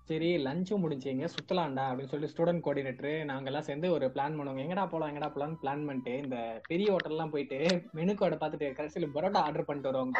சரி 0.08 0.28
லஞ்சும் 0.46 0.82
முடிஞ்சுங்க 0.84 1.26
சுத்தலாம்டா 1.34 1.84
அப்படின்னு 1.90 2.12
சொல்லி 2.12 2.30
ஸ்டூடெண்ட் 2.32 2.62
கோஆர்டினேட்டர் 2.64 3.12
நாங்க 3.30 3.48
எல்லாம் 3.50 3.66
சேர்ந்து 3.68 3.88
ஒரு 3.96 4.06
பிளான் 4.14 4.36
பண்ணுவோம். 4.38 4.62
எங்கடா 4.64 4.84
போலாம் 4.92 5.10
எங்கடா 5.12 5.28
போலாம்னு 5.34 5.60
பிளான் 5.62 5.86
பண்ணிட்டு 5.88 6.14
இந்த 6.24 6.38
பெரிய 6.70 6.88
ஹோட்டல்லாம் 6.94 7.32
போயிட்டு 7.34 7.58
மெனு 7.98 8.14
கார்டை 8.20 8.38
பார்த்துட்டு 8.40 8.76
கடைசியில 8.78 9.10
பரோட்டா 9.16 9.42
ஆர்டர் 9.48 9.68
பண்ணிட்டு 9.68 9.90
வருவாங்க 9.90 10.18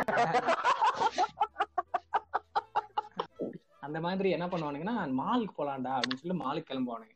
அந்த 3.87 4.01
மாதிரி 4.07 4.29
என்ன 4.37 4.47
பண்ணுவானுங்கன்னா 4.53 4.97
மாலுக்கு 5.23 5.55
போலாம்டா 5.59 5.95
அப்படின்னு 5.99 6.23
சொல்லி 6.23 6.37
மாலுக்கு 6.45 6.71
கிளம்புவானுங்க. 6.71 7.15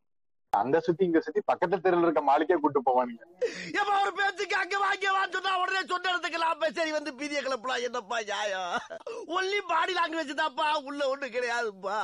அங்க 0.57 0.77
சுத்தி 0.81 1.03
இங்க 1.05 1.21
சுத்தி 1.21 1.41
பக்கத்து 1.49 1.77
தெருல 1.85 2.07
இருக்க 2.07 2.23
மாளிகை 2.23 2.57
கூட்டு 2.59 2.81
போவானுங்க. 2.83 3.23
ஏப்பா 3.73 3.95
ஒரு 4.03 4.13
பேச்சுக்கு 4.19 4.57
அங்க 4.61 4.77
வாங்க 4.79 4.95
சொன்னா 5.35 5.53
உடனே 5.63 5.83
சொன்ன 5.87 6.11
இடத்துக்கு 6.11 6.43
நான் 6.43 6.77
சரி 6.79 6.93
வந்து 6.93 7.13
பீதிய 7.19 7.41
கிளப்பலாம் 7.43 7.85
என்னப்பா 7.87 8.19
நியாயம்? 8.25 8.73
ஒன்லி 9.37 9.61
பாடி 9.71 9.95
லாங்குவேஜ் 9.97 10.41
தான்ப்பா 10.41 10.67
உள்ள 10.89 11.03
ஒண்ணு 11.13 11.29
கிடையாதுப்பா. 11.31 11.99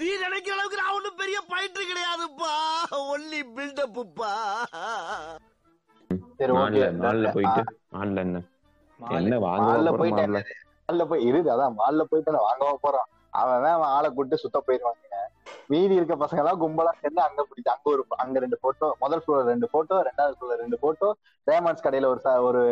நீ 0.00 0.08
நினைக்கிற 0.24 0.54
அளவுக்கு 0.56 0.80
நான் 0.80 0.96
ஒண்ணும் 0.96 1.20
பெரிய 1.20 1.38
பயிற்று 1.50 1.82
கிடையாதுப்பா. 1.84 2.52
ஒன்லி 3.06 3.40
பில்டப்புப்பா 3.56 4.32
சரி 6.38 6.52
ஓகே 6.54 6.58
மால்ல 6.58 6.88
மால்ல 7.00 7.28
போயிட்டு 7.34 7.62
மால்ல 7.94 8.20
என்ன? 8.20 8.38
என்ன 9.00 9.34
வாங்க 9.40 9.66
மால்ல 9.66 9.90
போறோம் 9.92 10.00
போயிட்டு 10.02 10.22
மால்ல 10.24 10.40
மால்ல 10.88 11.04
போய் 11.10 11.26
இருது 11.28 11.48
அதான் 11.54 11.76
மால்ல 11.78 12.04
போயிட்டு 12.10 12.34
நான் 12.34 12.46
வாங்கவா 12.46 12.74
போறான் 12.84 13.08
அவன் 13.40 13.66
அவன் 13.70 13.92
ஆளை 13.96 14.08
கூட்டு 14.10 14.42
சுத்த 14.42 14.58
போயிருவாங்க 14.60 15.04
மீதி 15.70 15.94
இருக்க 15.94 16.14
பசங்க 16.16 16.38
எல்லாம் 16.38 16.60
கும்பலா 16.60 16.92
சேர்ந்து 16.98 17.20
அங்க 17.22 17.40
பிடிச்சு 17.44 17.70
அங்க 17.70 17.88
ஒரு 17.90 18.04
அங்க 18.16 18.38
ரெண்டு 18.38 18.58
போட்டோ 18.60 18.88
முதல் 19.00 19.22
ஃப்ளோர் 19.22 19.42
ரெண்டு 19.44 19.68
போட்டோ 19.68 19.96
ரெண்டாவது 20.02 20.36
ஃப்ளோர் 20.36 20.60
ரெண்டு 20.60 20.78
போட்டோ 20.78 21.08
ரேமான்ஸ் 21.46 21.84
கடையில 21.84 22.08
ஒரு 22.08 22.20
ஒரு 22.42 22.62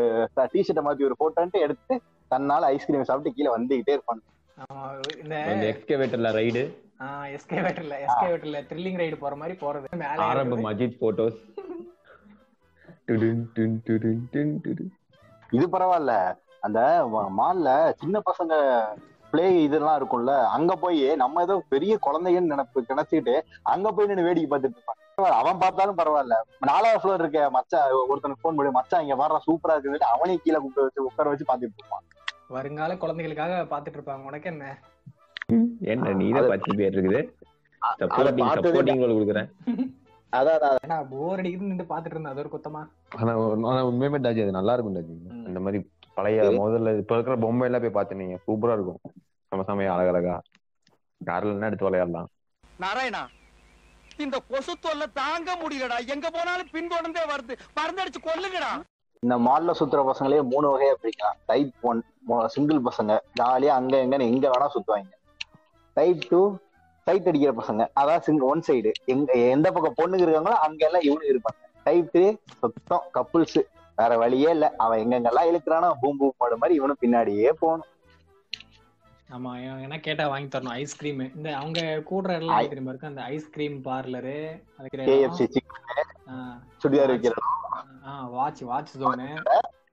டிஷர்ட்டை 0.49 0.85
மாத்தி 0.85 1.05
ஒரு 1.05 1.17
போட்டோன்ட்டு 1.21 1.61
எடுத்து 1.61 1.97
தன்னால 2.31 2.71
ஐஸ்கிரீம் 2.71 3.05
சாப்பிட்டு 3.05 3.37
கீழே 3.37 3.51
வந்துகிட்டே 3.55 3.95
இருப்பான். 3.97 4.23
ஆமா, 4.63 4.85
இந்த 5.17 5.35
இந்த 5.53 5.67
எக்ஸ்கவேட்டர்ல 5.73 6.31
ரைடு 6.35 6.63
எஸ்கேவேட்டர்ல 7.35 7.97
எஸ்கேவேட்டர்ல 8.05 8.61
த்ரில்லிங் 8.69 9.01
ரைடு 9.01 9.17
போற 9.19 9.35
மாதிரி 9.37 9.55
போறது 9.61 9.89
மேலே 9.95 10.23
ஆரம்ப. 10.27 10.57
மஜித் 10.67 11.01
போட்டோஸ் 11.01 11.41
இது 15.51 15.67
பரவாயில்ல. 15.69 16.13
அந்த 16.63 16.81
ம- 17.11 17.29
மால்ல 17.37 17.69
சின்ன 17.95 18.23
பசங்க 18.27 18.55
பிளே 19.37 19.47
இதெல்லாம் 19.65 19.97
இருக்கும்ல 19.99 20.35
அங்க 20.57 20.73
போய் 20.83 21.01
நம்ம 21.23 21.43
ஏதோ 21.47 21.55
பெரிய 21.73 21.95
குழந்தைங்கன்னு 22.05 22.53
நினைப்பு 22.53 22.85
நினைச்சுக்கிட்டு 22.93 23.35
அங்க 23.73 23.87
போய் 23.97 24.09
நின்று 24.11 24.27
வேடிக்கை 24.27 24.49
பார்த்துட்டு 24.51 24.79
இருப்பான். 24.79 25.01
அவன் 25.41 25.61
பார்த்தாலும் 25.63 25.99
பரவாயில்ல. 25.99 26.37
நாலாவது 26.69 27.01
ஃப்ளோர் 27.03 27.23
இருக்க 27.23 27.41
மச்சா 27.57 27.79
ஒருத்தனுக்கு 28.11 28.43
ஃபோன் 28.45 28.57
பண்ணி 28.59 28.71
மச்சான் 28.77 29.03
இங்க 29.05 29.17
வர்ற 29.23 29.39
சூப்பரா 29.47 29.75
இருக்குன்னு 29.75 30.11
அவனையும் 30.13 30.43
கீழே 30.45 30.59
கூப்பிட்டு 30.61 30.87
வச்சு 30.87 31.07
உட்கார 31.09 31.33
வச்சு 31.33 31.49
பார்த்துட்டு 31.51 31.79
இருப்பான். 31.81 32.05
வருங்கால 32.57 32.97
குழந்தைகளுக்காக 33.03 33.59
பாத்துட்டு 33.73 33.99
இருப்பாங்க. 33.99 34.25
உனக்கு 34.31 34.51
என்ன? 34.53 34.65
என்ன 35.95 36.15
நீதான் 36.23 36.51
பத்து 36.55 36.79
பேர் 36.81 36.95
இருக்குது? 36.97 37.21
போர் 38.15 38.31
அடிக்குதுன்னு 41.41 41.73
நின்று 41.73 41.91
பாத்துட்டு 41.93 42.17
இருந்தா 42.17 42.33
அது 42.35 42.43
ஒரு 42.45 42.53
குத்தமா? 42.55 42.83
ஆனா 43.21 43.85
உண்மையுமே 43.91 44.21
டாஜி 44.27 44.45
அது 44.47 44.59
நல்லா 44.59 44.75
இருக்கும் 44.77 44.99
டாஜி. 44.99 45.15
இந்த 45.51 45.61
மாதிரி 45.67 45.81
பழைய 46.19 46.43
முதல்ல 46.59 46.93
இப்ப 47.01 47.15
இருக்கிற 47.17 47.35
பொம்மை 47.45 47.67
எல்லாம் 47.69 47.83
போய் 47.85 47.97
பாத்துனீங்க 47.97 48.37
சூப்பரா 48.47 48.77
இருக்கும். 48.77 49.01
நம்ம 49.53 49.65
சமயம் 49.69 49.95
அழகழகா 49.95 50.37
கார்ல 51.21 51.69
எடுத்து 51.69 51.87
விளையாடலாம். 51.87 52.31
நாராயணா 52.65 53.23
இந்த 54.19 54.37
கொசு 54.49 54.75
தொல்லை 54.79 55.07
தாங்க 55.13 55.57
முடியலடா. 55.63 55.99
எங்க 56.15 56.27
போனாலும் 56.31 56.73
பின்தொடர்ந்தே 56.75 57.25
வருது. 57.27 57.57
மருந்தடிச்சு 57.79 58.21
கொல்லுங்கடா. 58.23 58.73
இந்த 59.23 59.35
மால்ல 59.39 59.73
சுத்துற 59.79 60.01
பசங்களே 60.07 60.39
மூணு 60.45 60.67
வகையா 60.69 60.95
பிரிக்கலாம். 61.01 61.39
டைப் 61.47 61.73
ஒன் 61.83 62.01
சிங்கிள் 62.55 62.81
பசங்க 62.87 63.13
ஜாலியா 63.41 63.75
அங்க 63.79 63.95
எங்கன்னு 64.05 64.31
எங்க 64.33 64.47
வேணா 64.53 64.69
சுத்துவாங்க. 64.75 65.13
டைப் 65.97 66.27
டூ 66.29 66.41
சைட் 67.07 67.29
அடிக்கிற 67.31 67.53
பசங்க 67.59 67.83
அதான் 68.01 68.25
சிங் 68.27 68.43
ஒன் 68.49 68.65
சைடு 68.69 68.91
எங்க 69.07 69.31
எந்த 69.51 69.69
பக்கம் 69.73 69.99
பொண்ணுங்க 69.99 70.25
இருக்காங்களோ 70.27 70.57
அங்க 70.67 70.83
எல்லாம் 70.89 71.07
இவனு 71.09 71.31
இருப்பாங்க. 71.33 71.59
டைப் 71.87 72.13
த்ரீ 72.13 72.27
சுத்தம் 72.61 73.05
கப்புள்ஸ் 73.17 73.59
வேற 73.99 74.13
வழியே 74.23 74.51
இல்ல. 74.51 74.67
அவன் 74.85 75.03
எங்கெங்கெல்லாம் 75.05 75.49
இழுக்கிறானோ 75.51 75.91
பூம் 76.01 76.19
பூம் 76.19 76.37
மாடு 76.37 76.57
மாதிரி 76.57 76.79
இவனும் 76.81 77.03
பின்னாடியே 77.03 77.51
போகணும். 77.61 77.91
ஆமா 79.29 79.53
ஏன்னா 79.81 79.97
கேட்டா 80.01 80.25
வாங்கி 80.29 80.49
தரணும் 80.49 80.77
ஐஸ்கிரீம் 80.77 81.21
இந்த 81.31 81.49
அவங்க 81.57 81.81
கூடுற 82.11 82.33
எல்லாம் 82.35 82.59
ஐ- 82.59 82.69
தெரியுமா? 82.69 82.91
இருக்கு 82.91 83.07
அந்த 83.07 83.23
ice cream 83.31 83.77
parlour 83.85 84.35
KFC 85.07 85.47
chicken 85.55 86.53
churidar 86.83 87.07
வைக்கிறது? 87.07 87.43
வாட்ச் 88.31 88.63
வாட்ச் 88.63 88.95
ஜோனு 88.99 89.27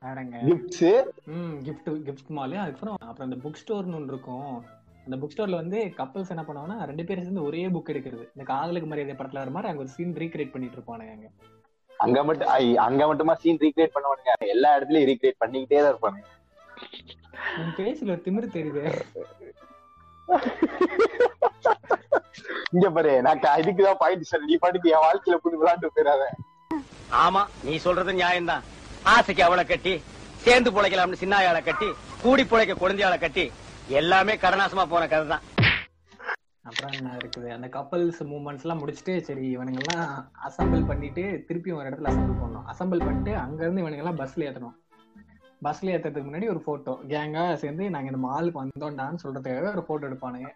வேறங்க. 0.04 0.36
கிஃப்ட்ஸ் 0.46 0.86
ம் 1.34 1.56
கிஃப்ட் 1.64 1.90
கிஃப்ட் 2.08 2.32
மாலு 2.32 2.56
அதுக்கப்புறம் 2.58 2.98
அப்புறம் 3.04 3.28
அந்த 3.28 3.38
புக் 3.44 3.60
ஸ்டோர்னு 3.62 3.96
ஒன்று 3.96 4.14
இருக்கும். 4.14 4.52
அந்த 5.06 5.18
புக் 5.18 5.34
ஸ்டோர்ல 5.34 5.56
வந்து 5.56 5.80
கப்பல்ஸ் 5.98 6.30
என்ன 6.30 6.44
பண்ணுவாங்கன்னா 6.44 6.86
ரெண்டு 6.86 7.04
பேரும் 7.04 7.24
சேர்ந்து 7.24 7.44
ஒரே 7.44 7.68
புக் 7.68 7.92
எடுக்கிறது. 7.92 8.26
இந்த 8.34 8.44
காதலுக்கு 8.44 8.88
மரியாதை 8.88 9.16
படத்துல 9.16 9.42
வர 9.42 9.50
மாதிரி 9.50 9.70
அங்க 9.70 9.82
ஒரு 9.82 9.90
சீன் 9.90 10.16
ரீக்ரியேட் 10.16 10.52
பண்ணிட்டு 10.52 10.78
இருப்பானுங்க 10.78 11.12
அங்க. 11.12 11.30
அங்க 12.00 12.24
மட்டும் 12.24 12.52
அங்க 12.82 13.08
மட்டுமா 13.08 13.34
சீன் 13.36 13.58
ரீக்ரியேட் 13.58 13.96
பண்ணுவானுங்க? 13.96 14.34
எல்லா 14.48 14.78
இடத்துலயும் 14.78 15.10
ரீக்ரியேட் 15.12 15.42
பண்ணிக்கிட்டே 15.42 15.80
தான் 15.80 15.92
இருப்பானுங்க. 15.94 16.26
உன் 17.60 17.76
பேச்சுல 17.80 18.14
ஒரு 18.16 18.24
திமிரு 18.26 18.48
தெரியுது. 18.58 18.84
இங்க 22.76 22.88
பாரு 22.96 23.14
நான் 23.26 23.42
இதுக்குதான் 23.62 24.02
பாயிண்ட் 24.02 24.30
சார் 24.32 24.48
நீ 24.50 24.56
பாட்டுக்கு 24.62 24.94
என் 24.96 25.06
வாழ்க்கையில 25.06 25.38
புது 25.44 25.60
விளையாண்டு 25.62 25.94
போயிடாத. 25.96 26.24
ஆமா 27.24 27.42
நீ 27.66 27.74
சொல்றது 27.86 28.14
நியாயம்தான். 28.22 28.64
ஆசைக்கு 29.16 29.44
அவளை 29.48 29.66
கட்டி 29.66 29.94
சேர்ந்து 30.46 30.70
பிழைக்கலாம்னு 30.76 31.22
சின்னாயாளை 31.24 31.62
கட்டி 31.64 31.90
கூடி 32.24 32.44
பிழைக்க 32.46 32.74
குழந்தையாளை 32.82 33.18
கட்டி 33.20 33.46
எல்லாமே 34.00 34.36
கருணாசமா 34.44 34.86
போன 34.94 35.08
கதை 35.14 35.28
தான் 35.34 35.46
அப்புறம் 36.70 36.94
என்ன 36.98 37.10
இருக்குது? 37.22 37.48
அந்த 37.56 37.68
கப்பல்ஸ் 37.74 38.20
மூமெண்ட்ஸ் 38.30 38.64
எல்லாம் 38.66 38.82
முடிச்சுட்டு 38.82 39.14
சரி 39.28 39.46
இவனுங்கெல்லாம் 39.56 40.12
அசம்பிள் 40.48 40.86
பண்ணிட்டு 40.92 41.24
திருப்பி 41.48 41.72
ஒரு 41.78 41.90
இடத்துல 41.90 42.12
அசம்பிள் 42.12 42.42
பண்ணணும். 42.44 42.68
அசம்பிள் 42.74 43.06
பண்ணிட்டு 43.08 43.34
அங்க 43.42 43.60
இருந்து 43.64 43.84
இவனுங்கெல்லாம் 43.84 44.20
பஸ்ல 44.22 44.48
ஏத்தணும். 44.50 44.76
பஸ்ல 45.66 45.92
ஏத்துறதுக்கு 45.94 46.30
முன்னாடி 46.30 46.48
ஒரு 46.54 46.62
போட்டோ 46.68 46.94
கேங்கா 47.12 47.44
சேர்ந்து 47.62 47.84
நாங்க 47.94 48.10
இந்த 48.12 48.22
மாலுக்கு 48.28 48.60
வந்தோம்டான்னு 48.62 49.22
சொல்றதுக்காக 49.24 49.70
ஒரு 49.76 49.84
போட்டோ 49.90 50.08
எடுப்பானுங்க. 50.10 50.50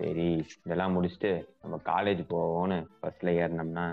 சரி 0.00 0.26
இதெல்லாம் 0.64 0.94
முடிச்சுட்டு 0.96 1.30
நம்ம 1.62 1.76
காலேஜ் 1.90 2.22
போவோம்னு 2.32 2.78
பஸ்ல 3.04 3.34
ஏறினோம்னா 3.42 3.86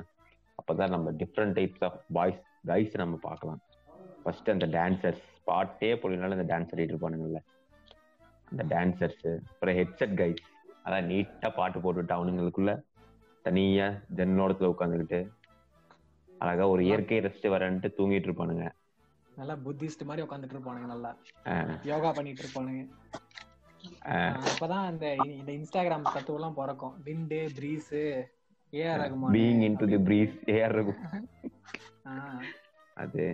அப்பதான் 0.60 0.94
நம்ம 0.96 1.12
different 1.22 1.56
types 1.60 1.86
of 1.88 2.00
boys 2.18 2.42
guys 2.72 3.00
நம்ம 3.04 3.16
பார்க்கலாம். 3.28 3.62
ஃபர்ஸ்ட் 4.24 4.52
அந்த 4.56 4.68
டான்சர்ஸ் 4.78 5.24
பாட்டே 5.50 5.92
போலினாலும் 6.04 6.38
அந்த 6.38 6.48
டான்ஸ் 6.54 6.74
ஆடிட்டு 6.76 6.94
இருப்பானுங்கல்ல. 6.94 7.42
அந்த 8.52 8.64
டான்சர்ஸ் 8.74 9.26
அப்புறம் 9.52 9.78
ஹெட்செட் 9.82 10.16
கைஸ் 10.22 10.44
அதான் 10.86 11.10
நீட்டா 11.12 11.50
பாட்டு 11.60 11.78
போட்டுவிட்டு 11.86 12.18
அவனுங்களுக்குள்ள 12.18 12.74
தனியா 13.46 13.88
ஜன்னோடத்துல 14.20 14.72
உட்காந்துக்கிட்டு 14.74 15.20
அழகா 16.42 16.66
ஒரு 16.68 16.82
இயற்கை 16.86 17.20
ரசிச்சு 17.20 17.50
வரேன்ட்டு 17.54 17.96
தூங்கிட்டு 17.98 18.30
இருப்பானுங்க. 18.30 18.66
நல்லா 19.32 19.56
புத்திஸ்ட் 19.66 20.08
மாதிரி 20.08 20.26
உட்காந்துட்டு 20.26 20.56
இருப்பானுங்க 20.56 20.88
நல்லா. 20.88 21.12
யோகா 21.90 22.10
பண்ணிட்டு 22.12 22.44
இருப்பானுங்க. 22.44 22.84
அப்பதான் 24.48 24.86
இந்த 24.92 25.08
இந்த 25.34 25.52
இன்ஸ்டாகிராம் 25.52 26.08
தத்துவம் 26.08 26.40
எல்லாம் 26.40 26.60
பிறக்கும். 26.60 26.96
Wind 27.06 27.40
breeze 27.58 27.94
A R 28.74 29.02
Rahman. 29.04 29.22
Being 29.36 29.62
in 29.68 29.80
to 29.80 29.88
the 29.92 30.00
breeze 30.08 30.36
A R 30.56 30.76
ah 32.10 32.44
அது. 32.98 33.26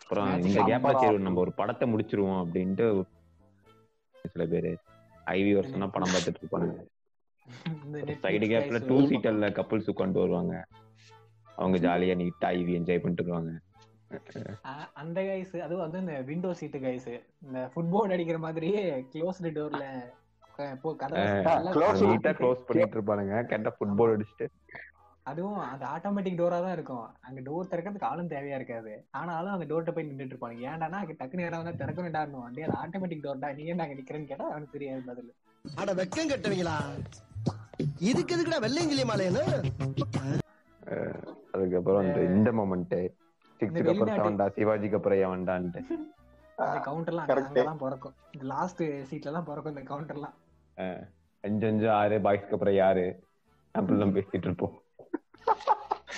அப்புறம் 0.00 0.30
இந்த 0.40 0.60
கேப்ல 0.68 0.92
சரி 1.00 1.18
நம்ம 1.26 1.40
ஒரு 1.40 1.52
படத்தை 1.58 1.86
முடிச்சிருவோம் 1.92 2.42
அப்படின்ட்டு 2.42 2.86
சில 4.24 4.44
பேரு 4.46 4.72
ஐவி 5.32 5.52
வருஷம்னா 5.56 5.88
படம் 5.94 6.12
பார்த்துட்டு 6.12 6.42
இருப்பானுங்க 6.42 6.78
சைடு 8.22 8.46
கேப்ல 8.52 8.78
டூ 8.88 8.96
சீட்டர்ல 9.08 9.48
கப்புள்ஸ் 9.58 9.90
உட்காந்து 9.92 10.22
வருவாங்க. 10.22 10.54
அவங்க 11.62 11.78
ஜாலியா 11.84 12.14
நீட்டா 12.20 12.48
ஐவி 12.56 12.72
என்ஜாய் 12.78 13.02
பண்ணிட்டு 13.02 13.24
வருவாங்க. 13.24 13.52
ஆஹ் 14.70 14.88
அந்த 15.00 15.18
கைஸ் 15.28 15.54
அதுவும் 15.64 15.84
வந்து 15.84 16.00
இந்த 16.02 16.14
விண்டோ 16.28 16.50
சீட்டு 16.58 16.78
கைஸ் 16.80 17.10
இந்த 17.44 17.60
ஃபுட்பால் 17.72 18.14
அடிக்கிற 18.16 18.38
மாதிரியே 18.40 18.82
க்ளோஸ்டு 19.12 19.52
டோர்ல 19.56 19.84
close 21.74 22.00
நீட்டா 22.04 22.32
க்ளோஸ் 22.38 22.66
பண்ணிட்டு 22.66 22.96
இருப்பானுங்க. 22.96 23.36
கேட்டா 23.50 23.70
ஃபுட்பால் 23.76 24.12
அடிச்சுட்டு. 24.14 24.46
அதுவும் 25.26 25.58
அது 25.66 25.84
ஆட்டோமேட்டிக் 25.90 26.38
டோரா 26.38 26.58
தான் 26.60 26.74
இருக்கும். 26.76 27.06
அங்க 27.26 27.40
டோர் 27.40 27.70
திறக்கிறதுக்கு 27.70 28.08
ஆளும் 28.08 28.30
தேவையா 28.32 28.56
இருக்காது. 28.58 28.92
ஆனாலும் 29.18 29.54
அந்த 29.54 29.66
டோர்ட்ட 29.70 29.92
போய் 29.96 30.06
நின்றுட்டு 30.08 30.34
இருப்பாங்க 30.34 30.66
ஏன்டானா 30.68 31.00
அங்க 31.02 31.14
டக்குனு 31.20 31.44
யாராவது 31.44 31.62
வந்தா 31.62 31.80
திறக்கணும்டான்னு 31.82 32.54
டேய் 32.56 32.66
அது 32.68 32.76
ஆட்டோமேட்டிக் 32.82 33.24
டோர்டா 33.26 33.50
நீ 33.58 33.64
ஏன் 33.66 33.82
அங்க 33.84 33.96
நிக்கிறேன்னு 34.00 34.30
கேட்டா 34.30 34.46
அவனுக்கு 34.50 34.76
தெரியாது 34.76 35.02
பதில். 35.10 35.30
அட 35.64 35.90
வெக்கம் 36.00 36.30
கட்டுவீங்களா? 36.32 36.76
இதுக்கு 38.08 38.34
எதுக்குடா 38.36 38.62
வெள்ளையங்கிலி 38.66 39.04
மாலையன்னு 39.04 39.44
அதுக்கப்புறம் 41.54 42.04
இந்த 42.08 42.20
இந்த 42.36 42.50
மொமெண்ட் 42.60 42.96
சிக்ஸுக்கு 43.60 43.92
அப்புறம் 43.92 44.16
செவன்டா 44.18 44.46
சிவாஜிக்கு 44.58 44.98
அப்புறம் 44.98 45.22
எவன்டான்ட்டு 45.26 45.82
இந்த 46.58 46.78
கவுண்டர்லாம் 46.86 47.82
பிறக்கும். 47.84 48.14
இந்த 48.34 48.44
லாஸ்ட் 48.54 48.82
சீட்ல 49.10 49.32
தான் 49.36 49.48
பிறக்கும் 49.50 49.74
இந்த 49.74 49.84
கவுண்டர்லாம் 49.90 50.36
அஞ்சு 51.44 51.66
அஞ்சு 51.70 51.86
ஆறு 52.00 52.16
பாய்ஸ்க்கு 52.26 52.56
அப்புறம் 52.56 52.78
யாரு? 52.82 53.04
அப்படிலாம் 53.78 54.14
பேசிட்டு 54.16 54.48
இருப்போம். 54.48 54.74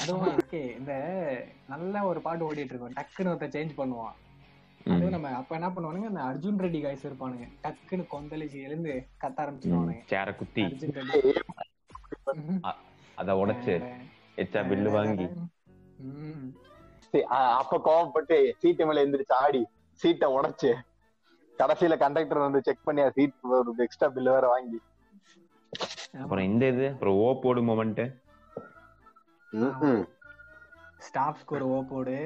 அதுவும் 0.01 0.35
okay, 0.41 0.65
இந்த 0.79 0.95
நல்ல 1.73 2.03
ஒரு 2.11 2.21
பாட்டு 2.25 2.47
ஓடிட்டு 2.47 2.73
இருக்கும். 2.73 2.97
டக்குன்னு 2.99 3.31
ஒருத்தன் 3.33 3.55
சேஞ்ச் 3.57 3.73
பண்ணுவான். 3.81 4.17
அதுவும் 4.95 5.15
நம்ம 5.15 5.29
அப்ப 5.41 5.55
என்ன 5.59 5.69
பண்ணுவானுங்க? 5.75 6.11
அந்த 6.13 6.23
அர்ஜுன் 6.31 6.61
ரெட்டி 6.65 6.81
காய்ஸ் 6.85 7.07
இருப்பானுங்க. 7.09 7.47
டக்குன்னு 7.65 8.05
கொந்தளிச்சு 8.15 8.59
எழுந்து 8.67 8.95
கத்த 9.23 9.39
ஆரம்பிச்சிருவானுங்க. 9.45 10.03
சேர 10.13 10.35
குத்தி. 10.41 10.65
அத 13.23 13.37
உடைச்சு. 13.43 13.77
எச்சா 14.39 14.61
பில்லு 14.71 14.91
வாங்கி. 14.97 15.27
அப்ப 17.61 17.79
கோவப்பட்டு 17.87 18.37
சீட்டு 18.63 18.87
மேல 18.89 19.05
எந்திரிச்சு 19.07 19.37
ஆடி 19.43 19.63
சீட்டை 20.01 20.29
உடைச்சு 20.37 20.71
கடைசியில 21.59 21.97
கண்டக்டர் 22.03 22.47
வந்து 22.47 22.65
செக் 22.67 22.87
பண்ணி 22.87 23.03
சீட் 23.17 23.37
ஒரு 23.59 23.75
எக்ஸ்ட்ரா 23.87 24.09
பில் 24.17 24.35
வேற 24.35 24.47
வாங்கி. 24.55 24.79
அப்புறம் 26.23 26.47
இந்த 26.51 26.65
இது 26.73 26.87
அப்புறம் 26.93 27.19
ஓ 27.25 27.29
போடு 27.45 27.63
மொமெண்ட் 27.69 28.03
ஸ்டாஃப்ஸ்க்கு 31.07 31.55
ஒரு 31.57 31.67
ஓ 31.75 31.79
போடு 31.91 32.17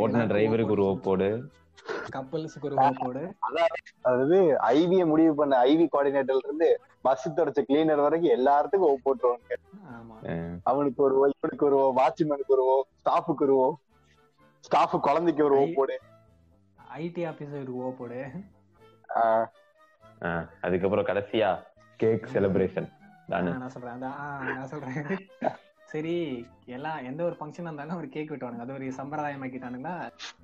ஓட்டுன 0.00 0.26
டிரைவருக்கு 0.32 0.74
ஒரு 0.76 0.84
ஓ 0.88 0.92
போடு. 1.06 1.28
கப்பல்ஸுக்கு 2.14 2.68
ஒரு 2.70 2.76
ஓ 2.84 2.88
போடு. 3.00 3.22
அதாவது 4.06 4.38
ஐவிய 4.74 5.02
முடிவு 5.12 5.32
பண்ண 5.40 5.54
ஐவி 5.70 5.86
கோஆர்டினேட்டர்ல 5.92 6.46
இருந்து 6.48 6.68
பஸ் 7.06 7.26
தொடச்ச 7.38 7.60
கிளீனர் 7.68 8.04
வரைக்கும் 8.06 8.36
எல்லாத்துக்கும் 8.38 8.90
ஓ 8.90 8.96
போட்டுருவாங்க. 9.06 9.50
அவனுக்கு 10.62 11.02
ஒரு 11.02 11.14
இவனுக்கு 11.34 11.64
ஒரு 11.68 11.78
வாட்ச்மேனுக்கு 11.98 12.54
ஒரு 12.56 12.64
ஓ 12.72 12.76
ஸ்டாஃபுக்கு 13.02 13.44
ஒரு 13.46 13.56
ஓ 13.56 13.68
ஸ்டாஃப் 14.66 15.02
குழந்தைக்கு 15.02 15.44
ஒரு 15.44 15.56
ஓ 15.56 15.66
போடு. 15.74 15.96
ஐடி 16.96 17.22
ஆபீசருக்கு 17.30 17.80
ஓ 17.86 17.90
போடு. 17.98 18.20
அதுக்கப்புறம் 20.66 21.08
கடைசியா 21.10 21.50
கேக் 21.96 22.28
செலிப்ரேஷன் 22.32 22.88
நான் 23.26 23.68
சொல்றேன் 23.74 23.98
நான் 23.98 24.70
சொல்றேன். 24.72 25.06
சரி 25.90 26.14
எல்லாம் 26.66 27.04
எந்த 27.04 27.24
ஒரு 27.24 27.36
ஃபங்க்ஷன் 27.38 27.66
இருந்தாலும் 27.66 27.96
ஒரு 27.96 28.08
கேக் 28.08 28.30
வெட்டுவானுங்க. 28.30 28.60
அது 28.60 28.72
ஒரு 28.72 28.92
சம்பிரதாயம் 28.92 29.42
ஆக்கிட்டானுங்களா 29.42 29.94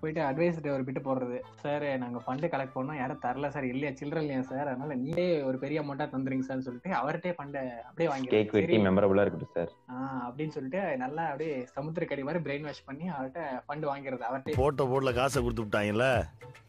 போயிட்டு 0.00 0.20
அட்வைஸ் 0.22 0.72
ஒரு 0.72 0.84
பிட்டு 0.84 1.00
போடுறது. 1.00 1.36
சார் 1.54 1.98
நாங்க 1.98 2.18
ஃபண்டு 2.18 2.46
கலெக்ட் 2.46 2.74
பண்ணோம். 2.74 2.98
யாரும் 2.98 3.20
தரல 3.22 3.48
சார் 3.48 3.64
இல்லையா? 3.64 3.92
சில்லற 3.92 4.16
இல்லையா 4.16 4.42
சார் 4.42 4.68
அதனால 4.68 4.94
நீங்களே 4.94 5.42
ஒரு 5.42 5.58
பெரிய 5.58 5.82
அமௌண்டா 5.82 6.06
தந்துருங்க 6.06 6.40
சார் 6.40 6.60
சொல்லிட்டு 6.60 6.90
அவர்கிட்டே 6.92 7.32
ஃபண்டை 7.32 7.62
அப்படியே 7.80 8.08
வாங்கி 8.08 8.28
கேக் 8.28 8.52
வெட்டி 8.52 8.78
மெமரபிளா 8.78 9.20
இருக்கட்டும் 9.20 9.54
சார் 9.54 9.70
ஆஹ் 9.94 10.24
அப்படின்னு 10.28 10.48
சொல்லிட்டு 10.48 10.96
நல்லா 10.96 11.24
அப்படியே 11.26 11.66
சமுத்திரக்கடி 11.76 12.22
மாதிரி 12.22 12.44
பிரெயின் 12.44 12.62
வாஷ் 12.62 12.84
பண்ணி 12.84 13.10
அவர்கிட்ட 13.10 13.44
ஃபண்ட் 13.66 13.86
வாங்கிடுறது. 13.86 14.26
அவர்கிட்ட 14.28 14.56
போட்ட 14.56 14.84
போட்ல 14.84 15.12
காசை 15.14 15.42
கொடுத்து 15.42 15.64
விட்டாங்கல்ல? 15.64 16.08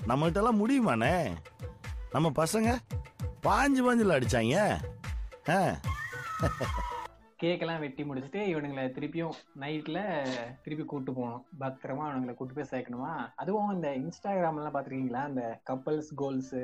நம்மகிட்ட 0.08 0.36
எல்லாம் 0.36 0.62
முடியுமாண்ணே? 0.62 1.16
நம்ம 2.12 2.32
பசங்க 2.36 2.70
பாஞ்சு 3.44 3.82
பாஞ்சுல 3.82 4.20
அடிச்சாங்க. 4.20 4.56
ஆ. 5.50 5.60
கேக் 7.42 7.64
எல்லாம் 7.64 7.82
வெட்டி 7.84 8.04
முடிச்சுட்டு 8.10 8.40
இவனுங்களை 8.52 8.84
திருப்பியும் 8.96 9.36
நைட்ல 9.64 10.00
திருப்பி 10.64 10.86
கூட்டு 10.92 11.12
போகணும். 11.18 11.44
பத்திரமா 11.62 12.04
அவனுங்களை 12.08 12.34
கூட்டு 12.36 12.56
போய் 12.58 12.72
சேர்க்கணுமா? 12.72 13.12
அதுவும் 13.42 13.74
இந்த 13.76 13.90
இன்ஸ்டாகிராம்ல 14.02 14.62
எல்லாம் 14.62 14.76
பாத்திருக்கீங்களா 14.78 15.22
அந்த 15.30 15.44
கப்பல்ஸ் 15.70 16.10
கோல்ஸ் 16.22 16.56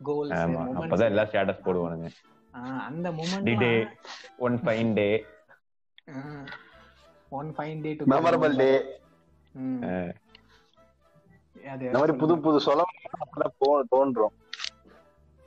கோல்ஸ் 0.00 0.44
அப்பதான் 0.44 1.12
எல்லா 1.12 1.24
ஸ்டேட்டஸ் 1.30 1.64
போடுவானுங்க. 1.66 2.10
அந்த 2.88 3.10
the 3.48 3.54
day 3.64 3.72
moment 3.72 3.90
one 4.46 4.56
fine 4.64 4.92
day 5.00 5.08
one 7.40 7.50
fine 7.56 7.82
day 7.86 7.90
to 7.98 8.10
memorable 8.14 8.54
day 8.62 8.72
அது 11.72 11.98
மாதிரி 11.98 12.14
புது 12.22 12.34
புது 12.46 12.58
சொல்ல 12.68 12.84
அப்பதான் 13.24 13.90
தோன்றும். 13.94 14.34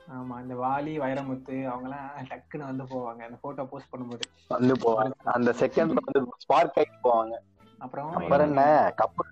ஆமா 0.08 0.40
இந்த 0.40 0.54
வாலி 0.54 0.98
வைரமுத்து 0.98 1.66
அவங்க 1.66 1.86
எல்லாம் 1.88 2.28
டக்குன்னு 2.30 2.68
வந்து 2.70 2.84
போவாங்க. 2.84 3.20
அந்த 3.24 3.38
போட்டோ 3.42 3.62
போஸ்ட் 3.64 3.90
பண்ணும்போது. 3.92 4.24
வந்து 4.48 4.74
போவாங்க. 4.74 5.14
அந்த 5.24 5.50
செகண்ட்ல 5.60 6.02
வந்து 6.06 6.20
ஸ்பார்க் 6.44 6.78
ஆகி 6.78 6.94
போவாங்க. 7.06 7.34
அப்புறம்? 7.78 8.10
அப்புறம் 8.12 8.46
என்ன? 8.48 8.92
கப்பல் 8.94 9.30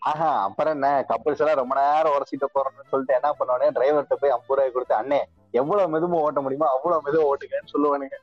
ஆஹா 0.00 0.30
அப்புறம் 0.48 0.74
என்ன? 0.74 0.88
கப்பல்ஸ் 1.10 1.40
எல்லாம் 1.42 1.60
ரொம்ப 1.60 1.74
நேரம் 1.80 2.14
உரசிட்டு 2.16 2.46
போறோம்னு 2.54 2.90
சொல்லிட்டு 2.90 3.16
என்ன 3.18 3.30
பண்ணுவானே 3.38 3.68
டிரைவர்கிட்ட 3.76 4.16
போய் 4.22 4.30
ஐம்பது 4.30 4.56
ரூபாய் 4.58 4.74
கொடுத்து 4.76 4.94
அண்ணே 5.00 5.20
எவ்வளவு 5.54 5.92
மெதுவா 5.94 6.20
ஓட்ட 6.26 6.40
முடியுமோ 6.40 6.66
அவ்வளவு 6.74 7.04
மெதுவா 7.06 7.28
ஓட்டுங்கன்னு 7.30 7.72
சொல்லுவானுங்க. 7.74 8.16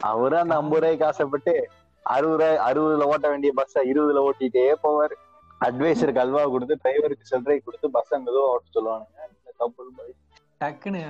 அவரு 0.00 0.36
அந்த 0.38 0.54
ஐம்பது 0.54 0.80
ரூபாய்க்கு 0.82 1.06
ஆசைப்பட்டு 1.08 1.54
அறுபது 2.06 2.36
ரூபாய் 2.36 2.56
அறுபதுல 2.68 3.08
ஓட்ட 3.12 3.28
வேண்டிய 3.28 3.52
பஸ்ஸ 3.58 3.82
இருபதுல 3.92 4.22
ஓட்டிட்டே 4.28 4.74
போவாரு. 4.84 5.16
அட்வைசருக்கு 5.60 6.22
அல்வா 6.24 6.42
கொடுத்து 6.44 6.76
டிரைவருக்கு 6.84 7.30
சில்லறை 7.32 7.60
கொடுத்து 7.60 7.90
பஸ் 7.90 8.14
மெதுவா 8.26 8.46
ஓட்ட 8.54 8.68
சொல்லுவானுங்க. 8.78 9.18
இந்த 9.30 9.50
கப்பல் 9.58 9.94
பாய் 9.98 10.14
டக்குன்னு 10.60 11.00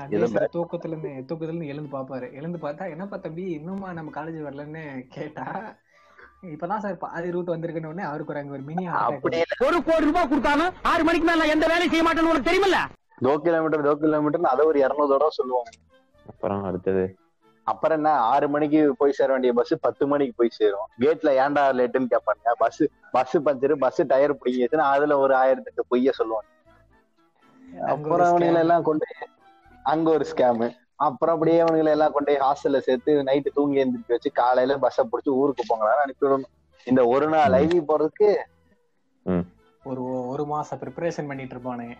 தூக்கத்துல 0.55 0.93
இருந்து 0.95 1.11
தூக்கத்துல 1.29 1.51
இருந்து 1.51 1.71
எழுந்து 1.73 1.91
பாப்பாரு. 1.95 2.27
எழுந்து 2.33 2.59
பார்த்தா 2.59 2.91
என்னப்பா 2.91 3.17
தம்பி 3.19 3.45
இன்னுமா 3.55 3.89
நம்ம 3.93 4.13
காலேஜ் 4.17 4.41
வரலன்னு 4.43 4.83
கேட்டா 5.17 5.47
இப்பதான் 6.51 6.83
சார் 6.83 7.01
பாதி 7.01 7.31
ரூட் 7.31 7.53
வந்திருக்குன்னு 7.53 7.91
உடனே 7.91 8.05
அவருக்கு 8.05 8.33
ஒரு 8.33 8.41
அங்க 8.41 8.55
ஒரு 8.57 8.65
மினி 8.69 8.85
அப்படி 9.01 9.37
இல்ல. 9.39 9.57
ஒரு 9.67 9.79
கோடி 9.89 10.07
ரூபாய் 10.07 10.31
கொடுத்தாலும் 10.31 10.75
ஆறு 10.91 11.03
மணிக்கு 11.05 11.27
மேல 11.27 11.41
நான் 11.41 11.55
எந்த 11.55 11.67
வேலையும் 11.67 11.93
செய்ய 11.93 12.05
மாட்டேன்னு 12.05 12.33
உனக்கு 12.33 12.49
தெரியுமில்ல? 12.51 12.79
தோ 13.25 13.33
கிலோமீட்டர் 13.45 13.87
தோ 13.87 13.95
கிலோமீட்டர் 14.03 14.53
அதை 14.53 14.65
ஒரு 14.67 14.79
இருநூறு 14.85 15.13
தடவை 15.13 15.33
சொல்லுவாங்க. 15.39 15.73
அப்புறம் 16.27 16.63
அடுத்தது. 16.65 17.05
அப்புறம் 17.67 17.99
என்ன? 17.99 18.13
ஆறு 18.29 18.47
மணிக்கு 18.49 18.79
போய் 18.99 19.17
சேர 19.19 19.29
வேண்டிய 19.33 19.53
பஸ் 19.53 19.75
பத்து 19.81 20.05
மணிக்கு 20.07 20.35
போய் 20.37 20.57
சேரும். 20.59 20.89
கேட்ல 21.03 21.35
ஏன்டா 21.43 21.65
லேட்டுன்னு 21.79 22.13
கேட்பாங்க 22.15 22.55
bus 22.59 22.81
bus 23.13 23.37
puncture 23.47 23.77
bus 23.79 24.01
tyre 24.13 24.39
பிடிங்கிச்சுன்னா 24.41 24.87
அதுல 24.95 25.19
ஒரு 25.19 25.35
ஆயிரத்துக்கு 25.35 25.85
பொய்ய 25.91 26.13
சொல்லுவாங்க. 26.19 26.49
அப்புறம் 27.89 28.29
அவனுங்களை 28.29 28.61
எல்லாம் 28.61 28.83
கொண்டு 28.83 29.05
அங்க 29.85 30.09
ஒரு 30.11 30.25
ஸ்கேமு 30.31 30.69
அப்புறம் 31.07 31.35
அப்படியே 31.35 31.59
அவனுங்களை 31.64 31.93
எல்லாம் 31.97 32.14
கொண்டு 32.14 32.31
போய் 32.31 32.43
ஹாஸ்டல்ல 32.45 32.79
சேர்த்து 32.87 33.12
நைட்டு 33.29 33.55
தூங்கி 33.55 33.81
எழுந்திரிச்சு 33.83 34.16
வச்சு 34.16 34.31
காலையில 34.40 34.77
பஸ்ஸை 34.85 35.05
பிடிச்சி 35.12 35.31
ஊருக்கு 35.40 35.64
போங்களான்னு 35.69 36.05
அனுப்பிவிடணும். 36.05 36.53
இந்த 36.87 37.01
ஒரு 37.14 37.27
நாள் 37.35 37.57
ஐவி 37.61 37.81
போறதுக்கு 37.90 38.29
ஒரு 39.85 40.03
ஒரு 40.33 40.45
மாசம் 40.53 40.81
ப்ரிப்பரேஷன் 40.83 41.29
பண்ணிட்டு 41.31 41.55
இருப்பானுங்க 41.57 41.95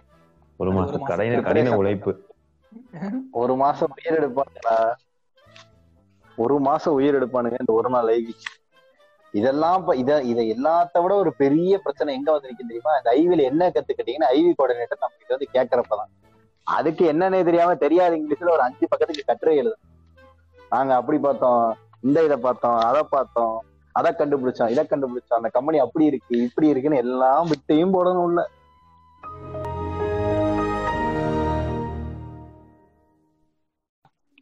ஒரு 0.61 0.71
மாசம் 0.77 1.07
கடின 1.11 1.37
கடின 1.47 1.77
உழைப்பு. 1.81 2.13
ஒரு 3.41 3.55
மாசம் 3.63 3.93
உயிர் 3.97 4.19
எடுப்பானுங்களா? 4.21 4.77
ஒரு 6.39 6.57
மாசம் 6.69 6.97
உயிர் 6.99 7.19
எடுப்பானுங்க 7.19 7.59
இந்த 7.63 7.73
ஒரு 7.79 7.91
நாள் 7.95 8.11
ஐவி 8.17 8.35
இதெல்லாம் 9.35 9.83
இத 10.03 10.13
இதை 10.31 10.45
எல்லாத்த 10.55 11.03
விட 11.03 11.13
ஒரு 11.23 11.31
பெரிய 11.43 11.73
பிரச்சனை 11.85 12.15
எங்க 12.19 12.31
வந்து 12.35 12.51
நிக்கும் 12.51 12.71
தெரியுமா? 12.71 12.95
இந்த 13.01 13.11
ஐவில 13.21 13.45
என்ன 13.51 13.71
கத்துக்கிட்டீங்கன்னா 13.77 14.31
ஐவி 14.37 14.51
கோஆர்டினேட்டர் 14.59 15.03
நம்ம 15.03 15.19
கிட்ட 15.21 15.37
வந்து 15.37 15.55
கேட்கறப்பதான் 15.57 16.11
அதுக்கு 16.67 17.05
என்னன்னே 17.13 17.41
தெரியாம 17.45 17.75
தெரியாத 17.75 18.19
இங்கிலீஷ்ல 18.19 18.55
ஒரு 18.57 18.63
அஞ்சு 18.63 18.85
பக்கத்துக்கு 18.91 19.25
கட்டுரை 19.27 19.57
எழுதும். 19.57 19.85
நாங்க 20.73 20.95
அப்படி 20.95 21.19
பார்த்தோம் 21.19 21.65
இந்த 22.07 22.25
இதை 22.25 22.37
பார்த்தோம் 22.47 22.79
அதை 22.89 23.03
பார்த்தோம் 23.11 23.57
அதை 23.95 24.11
கண்டுபிடிச்சோம் 24.19 24.73
இதை 24.75 24.85
கண்டுபிடிச்சோம் 24.85 25.39
அந்த 25.41 25.51
கம்பெனி 25.57 25.79
அப்படி 25.79 26.05
இருக்கு 26.11 26.35
இப்படி 26.49 26.69
இருக்குன்னு 26.73 27.03
எல்லாம் 27.07 27.51
விட்டையும் 27.53 27.95
போடணும் 27.97 28.41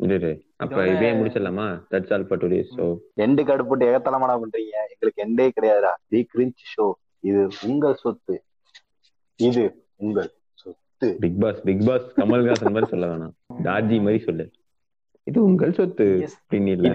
இரு. 0.00 0.30
அப்ப 0.62 0.86
இதே 0.86 1.08
முடிச்சிடலாமா? 1.18 1.64
That's 1.92 2.12
all 2.14 2.26
for 2.28 2.40
today 2.42 2.58
so 2.74 2.84
end 3.24 3.42
card 3.48 3.64
போட்டு 3.68 3.88
ஏகத்தலமாடா 3.88 4.34
பண்றீங்க. 4.42 4.76
எங்களுக்கு 4.92 5.24
எண்டே 5.24 5.46
கிடையாதுடா. 5.56 5.92
தி 6.10 6.20
கிரிஞ்ச் 6.34 6.62
ஷோ 6.74 6.86
இது 7.28 7.40
உங்கள் 7.68 7.98
சொத்து. 8.02 8.36
இது 9.40 9.64
உங்கள் 9.96 10.30
சொத்து. 10.98 11.16
Big 11.20 11.40
boss 11.40 11.62
big 11.62 11.82
boss 11.86 12.06
Kamal Haasan 12.16 12.72
மாதிரி 12.72 12.86
சொல்ல 12.86 13.06
வேணாம். 13.06 13.34
டார்ஜி 13.62 13.98
மாதிரி 13.98 14.18
சொல்லு. 14.18 14.50
இது 15.22 15.42
உங்கள் 15.44 15.72
சொத்து 15.72 16.28
இல்ல 16.50 16.94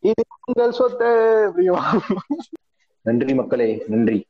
இது 0.00 0.22
உங்கள் 0.44 0.72
சொத்து? 0.72 1.10
நன்றி 3.02 3.34
மக்களே 3.34 3.84
நன்றி. 3.86 4.24